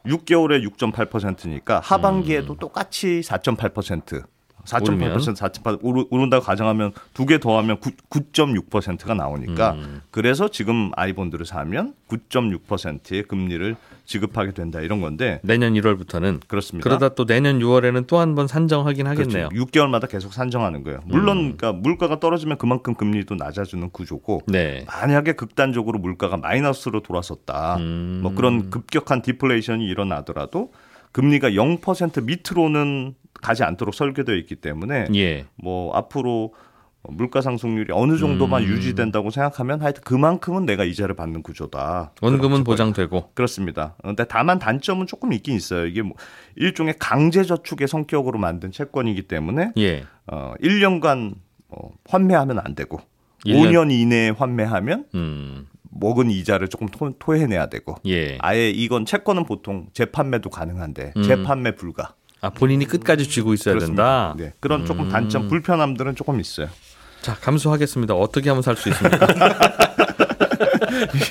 6개월에 0.06 0.62
6.8%니까 0.68 1.80
하반기에도 1.82 2.52
음. 2.54 2.58
똑같이 2.58 3.20
4.8%. 3.24 4.22
오르면? 4.82 5.16
4.8% 5.18 5.36
4.8 5.36 5.78
오르, 5.82 6.04
오른다고 6.10 6.44
가정하면 6.44 6.92
두 7.14 7.26
개 7.26 7.38
더하면 7.40 7.78
9, 7.80 7.90
9.6%가 8.10 9.14
나오니까 9.14 9.72
음. 9.72 10.00
그래서 10.10 10.48
지금 10.48 10.90
아이본드를 10.96 11.44
사면 11.46 11.94
9.6%의 12.08 13.22
금리를 13.24 13.76
지급하게 14.04 14.52
된다 14.52 14.80
이런 14.80 15.00
건데 15.00 15.40
내년 15.42 15.74
1월부터는 15.74 16.40
그렇습니다. 16.46 16.88
그러다 16.88 17.10
또 17.14 17.24
내년 17.26 17.58
6월에는 17.58 18.06
또 18.06 18.16
한 18.18 18.34
번 18.36 18.46
산정하긴 18.46 19.06
하겠네요. 19.06 19.48
그렇죠. 19.48 19.66
6개월마다 19.66 20.08
계속 20.08 20.32
산정하는 20.32 20.82
거예요. 20.84 21.00
물론 21.06 21.38
음. 21.38 21.56
그러니까 21.56 21.72
물가가 21.72 22.20
떨어지면 22.20 22.58
그만큼 22.58 22.94
금리도 22.94 23.34
낮아지는 23.36 23.90
구조고 23.90 24.42
네. 24.46 24.84
만약에 24.86 25.32
극단적으로 25.32 25.98
물가가 25.98 26.36
마이너스로 26.36 27.02
돌아섰다. 27.02 27.76
음. 27.78 28.20
뭐 28.22 28.34
그런 28.34 28.70
급격한 28.70 29.22
디플레이션이 29.22 29.86
일어나더라도 29.86 30.72
금리가 31.12 31.50
0% 31.50 32.24
밑으로는 32.24 33.14
가지 33.42 33.62
않도록 33.64 33.94
설계되어 33.94 34.34
있기 34.36 34.56
때문에 34.56 35.06
예. 35.14 35.46
뭐 35.56 35.94
앞으로 35.94 36.54
물가 37.08 37.40
상승률이 37.40 37.92
어느 37.92 38.18
정도만 38.18 38.64
음. 38.64 38.68
유지된다고 38.68 39.30
생각하면 39.30 39.80
하여튼 39.80 40.02
그만큼은 40.02 40.66
내가 40.66 40.82
이자를 40.84 41.14
받는 41.14 41.42
구조다. 41.44 42.12
원금은 42.20 42.64
그렇죠. 42.64 42.64
보장되고. 42.64 43.30
그렇습니다. 43.34 43.94
근데 44.02 44.24
다만 44.24 44.58
단점은 44.58 45.06
조금 45.06 45.32
있긴 45.32 45.54
있어요. 45.54 45.86
이게 45.86 46.02
뭐 46.02 46.16
일종의 46.56 46.94
강제 46.98 47.44
저축의 47.44 47.86
성격으로 47.86 48.38
만든 48.40 48.72
채권이기 48.72 49.22
때문에 49.28 49.70
예. 49.78 50.04
어 50.26 50.54
1년간 50.60 51.34
어, 51.68 51.90
환매하면 52.08 52.58
안 52.58 52.74
되고 52.74 52.98
일 53.44 53.54
년- 53.70 53.88
5년 53.88 53.92
이내에 53.92 54.30
환매하면 54.30 55.04
음. 55.14 55.66
먹은 55.98 56.30
이자를 56.30 56.66
조금 56.68 56.88
토, 56.88 57.12
토해내야 57.18 57.66
되고 57.66 57.94
예. 58.06 58.36
아예 58.40 58.68
이건 58.70 59.04
채권은 59.06 59.44
보통 59.44 59.86
재판매도 59.92 60.50
가능한데 60.50 61.12
음. 61.16 61.22
재판매 61.22 61.76
불가. 61.76 62.14
아 62.46 62.50
본인이 62.50 62.84
끝까지 62.84 63.28
쥐고 63.28 63.54
있어야 63.54 63.74
그렇습니다. 63.74 64.34
된다. 64.36 64.44
네. 64.44 64.52
그런 64.60 64.86
조금 64.86 65.06
음. 65.06 65.08
단점, 65.10 65.48
불편함들은 65.48 66.14
조금 66.14 66.38
있어요. 66.40 66.68
자 67.22 67.34
감수하겠습니다. 67.34 68.14
어떻게 68.14 68.48
하면 68.50 68.62
살 68.62 68.76
수 68.76 68.88
있습니까? 68.90 69.26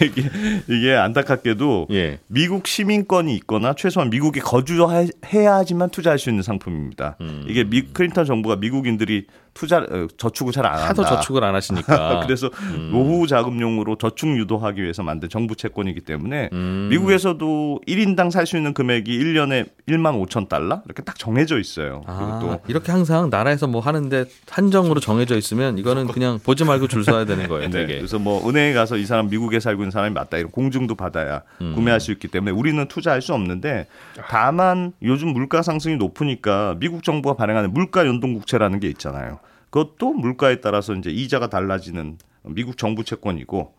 이게, 0.01 0.29
이게 0.67 0.93
안타깝게도 0.93 1.87
예. 1.91 2.19
미국 2.27 2.67
시민권이 2.67 3.33
있거나 3.37 3.73
최소한 3.73 4.09
미국에 4.09 4.39
거주해야지만 4.41 5.89
투자할 5.89 6.19
수 6.19 6.29
있는 6.29 6.43
상품입니다. 6.43 7.15
음. 7.21 7.45
이게 7.47 7.63
미 7.63 7.81
클린턴 7.81 8.25
정부가 8.25 8.57
미국인들이 8.57 9.27
투자 9.55 9.77
어, 9.77 10.07
저축을 10.17 10.51
잘 10.51 10.65
안 10.65 10.73
한다. 10.73 10.89
하도 10.89 11.03
저축을 11.05 11.43
안 11.43 11.55
하시니까. 11.55 12.19
그래서 12.27 12.49
노후 12.91 13.25
자금용으로 13.25 13.95
저축 13.97 14.37
유도하기 14.37 14.83
위해서 14.83 15.01
만든 15.01 15.29
정부 15.29 15.55
채권이기 15.55 16.01
때문에 16.01 16.49
음. 16.53 16.87
미국에서도 16.91 17.79
1인당 17.87 18.29
살 18.31 18.45
수 18.45 18.57
있는 18.57 18.73
금액이 18.73 19.17
1년에 19.17 19.67
1만 19.87 20.23
5천 20.27 20.49
달러 20.49 20.81
이렇게 20.85 21.01
딱 21.01 21.17
정해져 21.17 21.57
있어요. 21.57 22.01
아, 22.05 22.39
그리고 22.39 22.39
또 22.39 22.59
이렇게 22.67 22.91
항상 22.91 23.29
나라에서 23.31 23.65
뭐 23.67 23.79
하는데 23.81 24.25
한정으로 24.49 24.99
정해져 24.99 25.35
있으면 25.37 25.77
이거는 25.77 26.07
그냥 26.07 26.37
보지 26.43 26.65
말고 26.65 26.87
줄 26.89 27.03
서야 27.05 27.25
되는 27.25 27.47
거예요. 27.47 27.69
네. 27.71 27.85
그래서 27.87 28.19
뭐 28.19 28.47
은행에 28.47 28.73
가서 28.73 28.97
이 28.97 29.05
사람 29.05 29.29
미국에 29.29 29.59
살고 29.61 29.81
있는 29.83 29.91
사람이 29.91 30.13
맞다 30.13 30.37
이런 30.37 30.51
공증도 30.51 30.95
받아야 30.95 31.41
음. 31.61 31.73
구매할 31.75 31.99
수 32.01 32.11
있기 32.11 32.27
때문에 32.27 32.51
우리는 32.51 32.85
투자할 32.87 33.21
수 33.21 33.33
없는데 33.33 33.87
다만 34.27 34.91
요즘 35.01 35.29
물가 35.29 35.61
상승이 35.61 35.95
높으니까 35.95 36.75
미국 36.79 37.03
정부가 37.03 37.35
발행하는 37.35 37.73
물가 37.73 38.05
연동 38.05 38.33
국채라는 38.33 38.79
게 38.81 38.89
있잖아요. 38.89 39.39
그것도 39.75 40.13
물가에 40.13 40.61
따라서 40.61 40.93
이제 40.93 41.09
이자가 41.09 41.49
달라지는 41.49 42.17
미국 42.43 42.77
정부 42.77 43.03
채권이고 43.03 43.73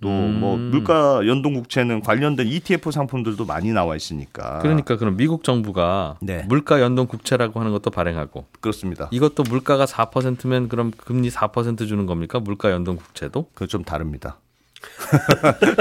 또뭐 0.00 0.54
음. 0.56 0.70
물가 0.70 1.26
연동 1.26 1.54
국채는 1.54 2.02
관련된 2.02 2.46
ETF 2.46 2.90
상품들도 2.90 3.46
많이 3.46 3.72
나와 3.72 3.96
있으니까 3.96 4.58
그러니까 4.58 4.98
그럼 4.98 5.16
미국 5.16 5.42
정부가 5.44 6.18
네. 6.20 6.44
물가 6.46 6.82
연동 6.82 7.06
국채라고 7.06 7.60
하는 7.60 7.72
것도 7.72 7.90
발행하고 7.90 8.44
그렇습니다. 8.60 9.08
이것도 9.10 9.44
물가가 9.44 9.86
4%면 9.86 10.68
그럼 10.68 10.92
금리 10.94 11.30
4% 11.30 11.88
주는 11.88 12.04
겁니까? 12.04 12.38
물가 12.40 12.70
연동 12.70 12.96
국채도? 12.96 13.46
그거 13.54 13.66
좀 13.66 13.82
다릅니다. 13.84 14.38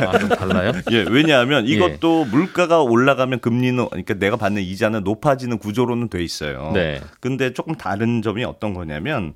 아, 0.01 0.17
좀 0.17 0.29
달라요? 0.29 0.71
예, 0.91 1.05
왜냐하면 1.09 1.67
예. 1.67 1.73
이것도 1.73 2.25
물가가 2.25 2.81
올라가면 2.81 3.39
금리는 3.39 3.85
그러니까 3.89 4.13
내가 4.15 4.37
받는 4.37 4.61
이자는 4.61 5.03
높아지는 5.03 5.57
구조로는 5.57 6.09
돼 6.09 6.23
있어요. 6.23 6.71
네. 6.73 7.01
근데 7.19 7.53
조금 7.53 7.75
다른 7.75 8.21
점이 8.21 8.43
어떤 8.43 8.73
거냐면 8.73 9.33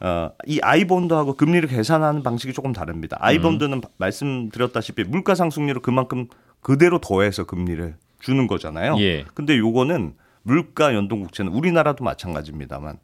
어, 0.00 0.30
이 0.46 0.60
아이본드하고 0.62 1.34
금리를 1.34 1.68
계산하는 1.68 2.22
방식이 2.22 2.52
조금 2.52 2.72
다릅니다. 2.72 3.16
아이본드는 3.20 3.80
말씀드렸다시피 3.96 5.04
물가 5.04 5.34
상승률을 5.34 5.82
그만큼 5.82 6.26
그대로 6.60 6.98
더해서 6.98 7.44
금리를 7.44 7.94
주는 8.20 8.46
거잖아요. 8.46 8.96
예. 9.00 9.24
근데 9.34 9.58
요거는 9.58 10.14
물가 10.42 10.94
연동 10.94 11.20
국채는 11.20 11.52
우리나라도 11.52 12.04
마찬가지입니다만 12.04 12.98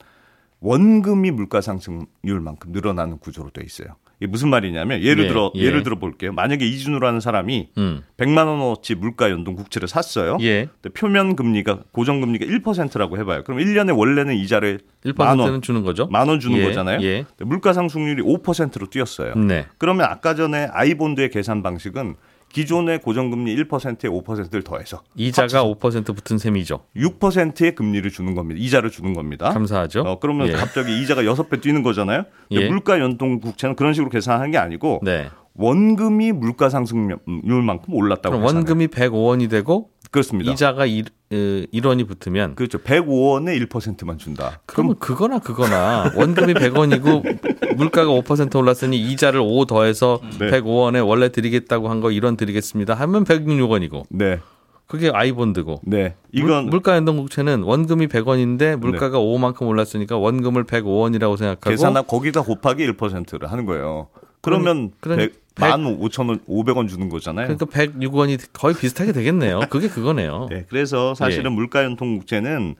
원금이 0.64 1.30
물가 1.30 1.60
상승률만큼 1.60 2.72
늘어나는 2.72 3.18
구조로 3.18 3.50
돼 3.50 3.62
있어요. 3.64 3.88
이게 4.18 4.26
무슨 4.30 4.48
말이냐면 4.48 5.02
예를 5.02 5.24
예, 5.24 5.28
들어 5.28 5.52
예. 5.56 5.60
예 5.60 5.70
를 5.70 5.82
들어 5.82 5.98
볼게요. 5.98 6.32
만약에 6.32 6.64
이준우라는 6.64 7.20
사람이 7.20 7.68
음. 7.76 8.02
100만 8.16 8.46
원어치 8.46 8.94
물가 8.94 9.28
연동 9.30 9.56
국채를 9.56 9.88
샀어요. 9.88 10.38
예. 10.40 10.68
근데 10.80 10.88
표면 10.98 11.36
금리가 11.36 11.80
고정 11.92 12.20
금리가 12.22 12.46
1%라고 12.46 13.18
해 13.18 13.24
봐요. 13.24 13.42
그럼 13.44 13.58
1년에 13.60 13.96
원래는 13.96 14.36
이자를 14.36 14.80
만 15.16 15.36
1%는 15.36 15.52
원, 15.52 15.62
주는 15.62 15.82
거죠? 15.82 16.06
만 16.06 16.28
원 16.28 16.40
주는 16.40 16.56
예, 16.58 16.64
거잖아요. 16.64 17.02
예. 17.02 17.26
물가 17.40 17.72
상승률이 17.74 18.22
5%로 18.22 18.86
뛰었어요. 18.86 19.34
네. 19.34 19.66
그러면 19.76 20.06
아까 20.06 20.34
전에 20.34 20.68
아이본드의 20.72 21.28
계산 21.30 21.62
방식은 21.62 22.14
기존의 22.54 23.00
고정금리 23.00 23.54
1%에 23.56 24.08
5%를 24.08 24.62
더해서 24.62 25.02
이자가 25.16 25.64
5% 25.64 26.14
붙은 26.14 26.38
셈이죠. 26.38 26.84
6%의 26.96 27.74
금리를 27.74 28.08
주는 28.12 28.34
겁니다. 28.34 28.60
이자를 28.62 28.90
주는 28.90 29.12
겁니다. 29.12 29.50
감사하죠. 29.50 30.02
어, 30.02 30.18
그러면 30.20 30.46
예. 30.48 30.52
갑자기 30.52 31.02
이자가 31.02 31.22
6배 31.22 31.60
뛰는 31.60 31.82
거잖아요. 31.82 32.22
예. 32.52 32.68
물가 32.68 33.00
연동 33.00 33.40
국채는 33.40 33.74
그런 33.74 33.92
식으로 33.92 34.08
계산하는 34.08 34.52
게 34.52 34.58
아니고 34.58 35.00
네. 35.02 35.28
원금이 35.56 36.30
물가 36.32 36.68
상승률만큼 36.68 37.92
올랐다고 37.92 38.38
그럼 38.38 38.54
원금이 38.54 38.86
105원이 38.86 39.50
되고 39.50 39.90
그렇습니다. 40.14 40.52
이자가 40.52 40.86
1, 40.86 41.06
1원이 41.30 42.06
붙으면 42.06 42.54
그렇죠. 42.54 42.78
105원에 42.78 43.66
1%만 43.68 44.16
준다. 44.16 44.60
그러면 44.64 44.94
그거나 45.00 45.40
그거나 45.40 46.12
원금이 46.14 46.54
100원이고 46.54 47.76
물가가 47.76 48.12
5% 48.12 48.54
올랐으니 48.54 48.96
이자를 48.96 49.40
5 49.42 49.64
더해서 49.64 50.20
네. 50.38 50.52
105원에 50.52 51.04
원래 51.04 51.30
드리겠다고 51.30 51.88
한 51.88 52.00
거 52.00 52.08
1원 52.10 52.36
드리겠습니다 52.36 52.94
하면 52.94 53.24
106원이고 53.24 54.04
네. 54.10 54.38
그게 54.86 55.10
아이본드고 55.12 55.80
네. 55.84 56.14
이건 56.30 56.66
물, 56.66 56.80
가 56.80 56.94
연동 56.94 57.16
국채는 57.16 57.62
원금이 57.62 58.06
100원인데 58.06 58.76
물가가 58.76 59.18
5만큼 59.18 59.62
올랐으니까 59.66 60.18
원금을 60.18 60.62
105원이라고 60.64 61.36
생각하고 61.38 61.70
계산하 61.70 62.02
거기다 62.02 62.42
곱하기 62.42 62.86
1%를 62.92 63.50
하는 63.50 63.64
거예요. 63.66 64.08
그러면 64.44 64.92
그럼- 65.00 65.18
100, 65.18 65.32
백- 65.54 65.70
15,000원, 65.72 66.44
500원 66.46 66.88
주는 66.88 67.08
거잖아요. 67.08 67.46
그러니까 67.46 67.66
106원이 67.66 68.40
거의 68.52 68.74
비슷하게 68.74 69.12
되겠네요. 69.12 69.60
그게 69.70 69.88
그거네요. 69.88 70.48
네, 70.50 70.64
그래서 70.68 71.14
사실은 71.14 71.50
예. 71.52 71.54
물가연통국제는 71.54 72.74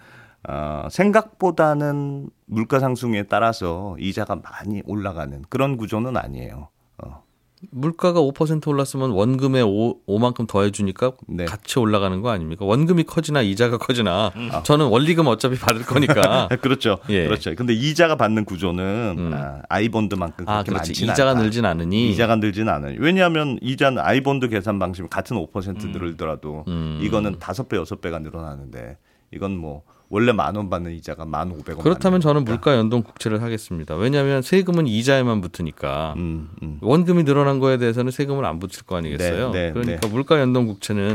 어, 0.47 0.89
생각보다는 0.91 2.29
물가 2.47 2.79
상승에 2.79 3.23
따라서 3.25 3.97
이자가 3.99 4.37
많이 4.37 4.83
올라가는 4.85 5.43
그런 5.49 5.77
구조는 5.79 6.17
아니에요. 6.17 6.69
어, 6.99 7.24
물가가 7.71 8.21
5% 8.21 8.67
올랐으면 8.69 9.11
원금에 9.11 9.63
5, 9.63 9.99
5만큼 10.07 10.47
더해주니까 10.47 11.13
네. 11.29 11.45
같이 11.45 11.79
올라가는 11.79 12.21
거 12.21 12.31
아닙니까? 12.31 12.65
원금이 12.65 13.05
커지나 13.05 13.43
이자가 13.43 13.79
커지나 13.79 14.33
저는 14.65 14.87
원리금 14.87 15.27
어차피 15.27 15.59
받을 15.59 15.83
거니까. 15.83 16.49
그렇죠. 16.61 16.99
예. 17.09 17.25
그렇죠. 17.27 17.55
근데 17.55 17.73
이자가 17.73 18.17
받는 18.17 18.45
구조는 18.45 19.15
음. 19.19 19.33
아, 19.35 19.63
I 19.69 19.75
bond만큼 19.75 20.49
아, 20.49 20.63
그렇게 20.63 20.71
그렇지. 20.73 20.91
많지는 20.91 21.13
이자가 21.13 21.31
않다. 21.33 21.43
늘진 21.43 21.65
않으니. 21.65 22.11
이자가 22.11 22.37
늘지는 22.37 22.73
않아요. 22.73 22.97
왜냐하면 22.99 23.59
이자는 23.63 24.03
I 24.03 24.12
bond 24.12 24.49
계산 24.49 24.79
방식이 24.79 25.09
같은 25.09 25.37
5% 25.37 25.99
늘더라도 25.99 26.65
음. 26.69 27.01
이거는 27.03 27.39
다섯 27.39 27.69
배 27.69 27.77
여섯 27.77 28.01
배가 28.01 28.19
늘어나는데 28.19 28.97
이건 29.33 29.57
뭐 29.57 29.83
원래 30.15 30.31
만 30.31 30.55
원 30.55 30.71
받는 30.71 30.93
이자가 30.93 31.25
만 31.25 31.51
오백 31.51 31.71
원. 31.77 31.83
그렇다면 31.83 32.21
저는 32.21 32.45
물가 32.45 32.77
연동 32.77 33.03
국채를 33.03 33.43
하겠습니다. 33.43 33.97
왜냐하면 33.97 34.43
세금은 34.43 34.87
이자에만 34.87 35.41
붙으니까 35.41 36.15
음, 36.17 36.51
음. 36.63 36.79
원금이 36.83 37.25
늘어난 37.25 37.59
거에 37.59 37.79
대해서는 37.79 38.13
세금을 38.13 38.45
안 38.45 38.61
붙일 38.61 38.85
거 38.85 38.95
아니겠어요? 38.97 39.51
네, 39.51 39.67
네, 39.67 39.73
그러니까 39.73 40.07
물가 40.07 40.39
연동 40.39 40.69
국채는 40.69 41.15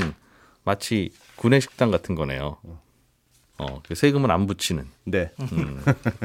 마치 0.65 1.11
구내식당 1.37 1.91
같은 1.91 2.13
거네요. 2.13 2.57
어, 3.57 3.81
그 3.87 3.95
세금을 3.95 4.31
안 4.31 4.47
붙이는. 4.47 4.83
네, 5.05 5.31
음. 5.53 5.81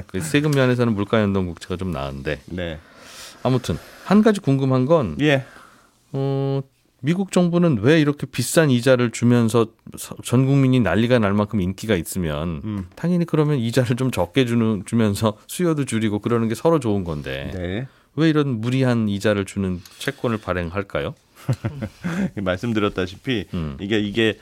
그 0.08 0.20
세금 0.20 0.50
면에서는 0.50 0.92
물가 0.94 1.20
연동 1.20 1.46
국채가 1.46 1.76
좀 1.76 1.92
나은데 1.92 2.40
네, 2.46 2.80
아무튼 3.44 3.78
한 4.04 4.20
가지 4.20 4.40
궁금한 4.40 4.84
건 4.84 5.16
예, 5.20 5.44
어, 6.10 6.60
미국 7.04 7.32
정부는 7.32 7.80
왜 7.82 8.00
이렇게 8.00 8.26
비싼 8.26 8.70
이자를 8.70 9.10
주면서 9.10 9.66
서- 9.98 10.16
전 10.24 10.46
국민이 10.46 10.80
난리가 10.80 11.18
날 11.18 11.34
만큼 11.34 11.60
인기가 11.60 11.96
있으면 11.96 12.62
음. 12.64 12.86
당연히 12.96 13.26
그러면 13.26 13.58
이자를 13.58 13.96
좀 13.96 14.10
적게 14.10 14.46
주는 14.46 14.82
주면서 14.86 15.36
수요도 15.46 15.84
줄이고 15.84 16.20
그러는 16.20 16.48
게 16.48 16.54
서로 16.54 16.80
좋은 16.80 17.04
건데 17.04 17.50
네. 17.54 17.86
왜 18.16 18.30
이런 18.30 18.62
무리한 18.62 19.10
이자를 19.10 19.44
주는 19.44 19.82
채권을 19.98 20.38
발행할까요? 20.38 21.14
말씀드렸다시피 22.40 23.44
음. 23.52 23.76
이게 23.82 23.98
이게 24.00 24.38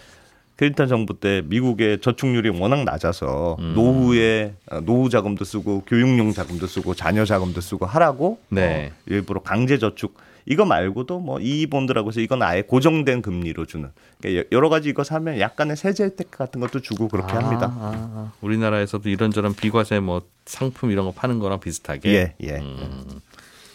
클린턴 0.55 0.87
정부 0.87 1.19
때 1.19 1.43
미국의 1.45 2.01
저축률이 2.01 2.51
워낙 2.61 2.85
낮아서 2.85 3.57
음. 3.59 3.73
노후에 3.75 4.55
어, 4.71 4.81
노후 4.83 5.09
자금도 5.11 5.45
쓰고 5.45 5.83
교육용 5.85 6.33
자금도 6.33 6.69
쓰고 6.69 6.95
자녀 6.95 7.25
자금도 7.25 7.61
쓰고 7.61 7.87
하라고 7.87 8.39
네. 8.51 8.93
어, 8.93 9.03
일부러 9.07 9.41
강제 9.43 9.79
저축 9.79 10.15
이거 10.47 10.65
말고도 10.65 11.21
뭐 11.21 11.39
이본드라고 11.41 12.09
해서 12.09 12.21
이건 12.21 12.43
아예 12.43 12.63
고정된 12.63 13.23
금리로 13.23 13.67
주는 13.67 13.91
그러니까 14.21 14.45
여러 14.53 14.69
가지 14.69 14.89
이거 14.89 15.05
사면 15.05 15.39
약간의 15.39 15.77
세제 15.77 16.05
혜택 16.05 16.31
같은 16.31 16.61
것도 16.61 16.81
주고 16.81 17.09
그렇게 17.09 17.33
합니다. 17.33 17.73
아, 17.79 17.93
아. 18.15 18.33
우리나라에서도 18.41 19.09
이런저런 19.09 19.55
비과세 19.55 20.01
뭐 20.01 20.23
상품 20.45 20.91
이런 20.91 21.05
거 21.05 21.13
파는 21.13 21.39
거랑 21.39 21.61
비슷하게 21.61 22.11
예, 22.13 22.35
예. 22.43 22.59
음. 22.59 23.21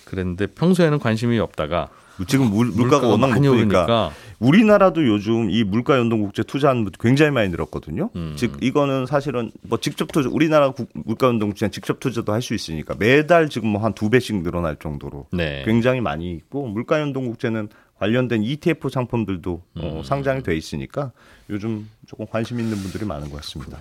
그랬는데 0.05 0.47
평소에는 0.47 0.99
관심이 0.99 1.39
없다가 1.39 1.89
지금 2.25 2.49
물, 2.49 2.67
물가가, 2.67 3.07
워낙 3.07 3.27
높으니까 3.27 3.51
오르니까 3.51 4.11
우리나라도 4.39 5.05
요즘 5.07 5.49
이 5.51 5.63
물가 5.63 5.97
연동 5.97 6.21
국제 6.21 6.43
투자하는 6.43 6.83
분들 6.83 6.97
굉장히 7.01 7.31
많이 7.31 7.49
늘었거든요. 7.49 8.09
음. 8.15 8.33
즉 8.37 8.57
이거는 8.61 9.05
사실은 9.05 9.51
뭐 9.63 9.79
직접 9.79 10.11
투자 10.11 10.29
우리나라 10.29 10.71
국- 10.71 10.89
물가 10.93 11.27
연동 11.27 11.49
국제 11.49 11.69
직접 11.69 11.99
투자도 11.99 12.33
할 12.33 12.41
수 12.41 12.53
있으니까 12.53 12.95
매달 12.97 13.49
지금 13.49 13.69
뭐 13.69 13.81
한 13.83 13.93
두 13.93 14.09
배씩 14.09 14.41
늘어날 14.43 14.75
정도로 14.77 15.27
네. 15.33 15.63
굉장히 15.65 16.01
많이 16.01 16.31
있고 16.33 16.67
물가 16.67 16.99
연동 17.01 17.25
국제는 17.27 17.69
관련된 17.99 18.43
ETF 18.43 18.89
상품들도 18.89 19.63
음. 19.77 19.81
어, 19.83 20.01
상장이 20.03 20.43
돼 20.43 20.55
있으니까 20.55 21.11
요즘 21.49 21.89
조금 22.05 22.25
관심 22.27 22.59
있는 22.59 22.77
분들이 22.77 23.05
많은 23.05 23.29
것 23.31 23.37
같습니다. 23.37 23.77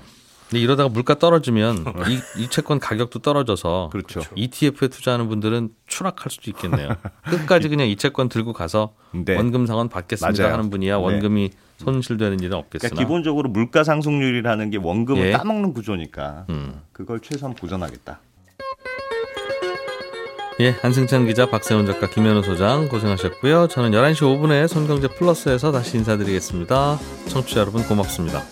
근데 0.48 0.61
이러다가 0.61 0.88
물가 0.88 1.18
떨어지면 1.18 1.85
이, 2.09 2.42
이 2.42 2.48
채권 2.48 2.78
가격도 2.78 3.18
떨어져서 3.18 3.90
그렇죠. 3.92 4.20
ETF에 4.35 4.88
투자하는 4.88 5.28
분들은 5.28 5.70
추락할 5.87 6.30
수도 6.30 6.50
있겠네요. 6.50 6.90
끝까지 7.24 7.68
그냥 7.68 7.88
이 7.88 7.96
채권 7.96 8.28
들고 8.28 8.52
가서 8.52 8.94
네. 9.12 9.35
원금 9.37 9.66
상환 9.66 9.88
받겠습니다 9.88 10.42
맞아요. 10.42 10.54
하는 10.54 10.70
분이야 10.70 10.96
네. 10.98 11.02
원금이 11.02 11.50
손실되는 11.78 12.40
일은 12.40 12.56
없겠으나. 12.56 12.90
그러니까 12.90 13.04
기본적으로 13.04 13.48
물가 13.48 13.85
상승률이라는 13.85 14.70
게 14.70 14.78
원금을 14.78 15.26
예. 15.26 15.32
따먹는 15.32 15.74
구조니까 15.74 16.46
음. 16.48 16.80
그걸 16.92 17.20
최소한 17.20 17.54
보전하겠다. 17.54 18.20
예, 20.59 20.70
한승찬 20.70 21.26
기자, 21.26 21.44
박세훈 21.50 21.85
작가, 21.85 22.09
김현우 22.09 22.42
소장 22.42 22.88
고생하셨고요. 22.88 23.68
저는 23.68 23.90
11시 23.90 24.20
5분에 24.22 24.66
손경제 24.68 25.09
플러스에서 25.09 25.70
다시 25.70 25.98
인사드리겠습니다. 25.98 26.98
청취자 27.28 27.61
여러분 27.61 27.82
고맙습니다. 27.82 28.42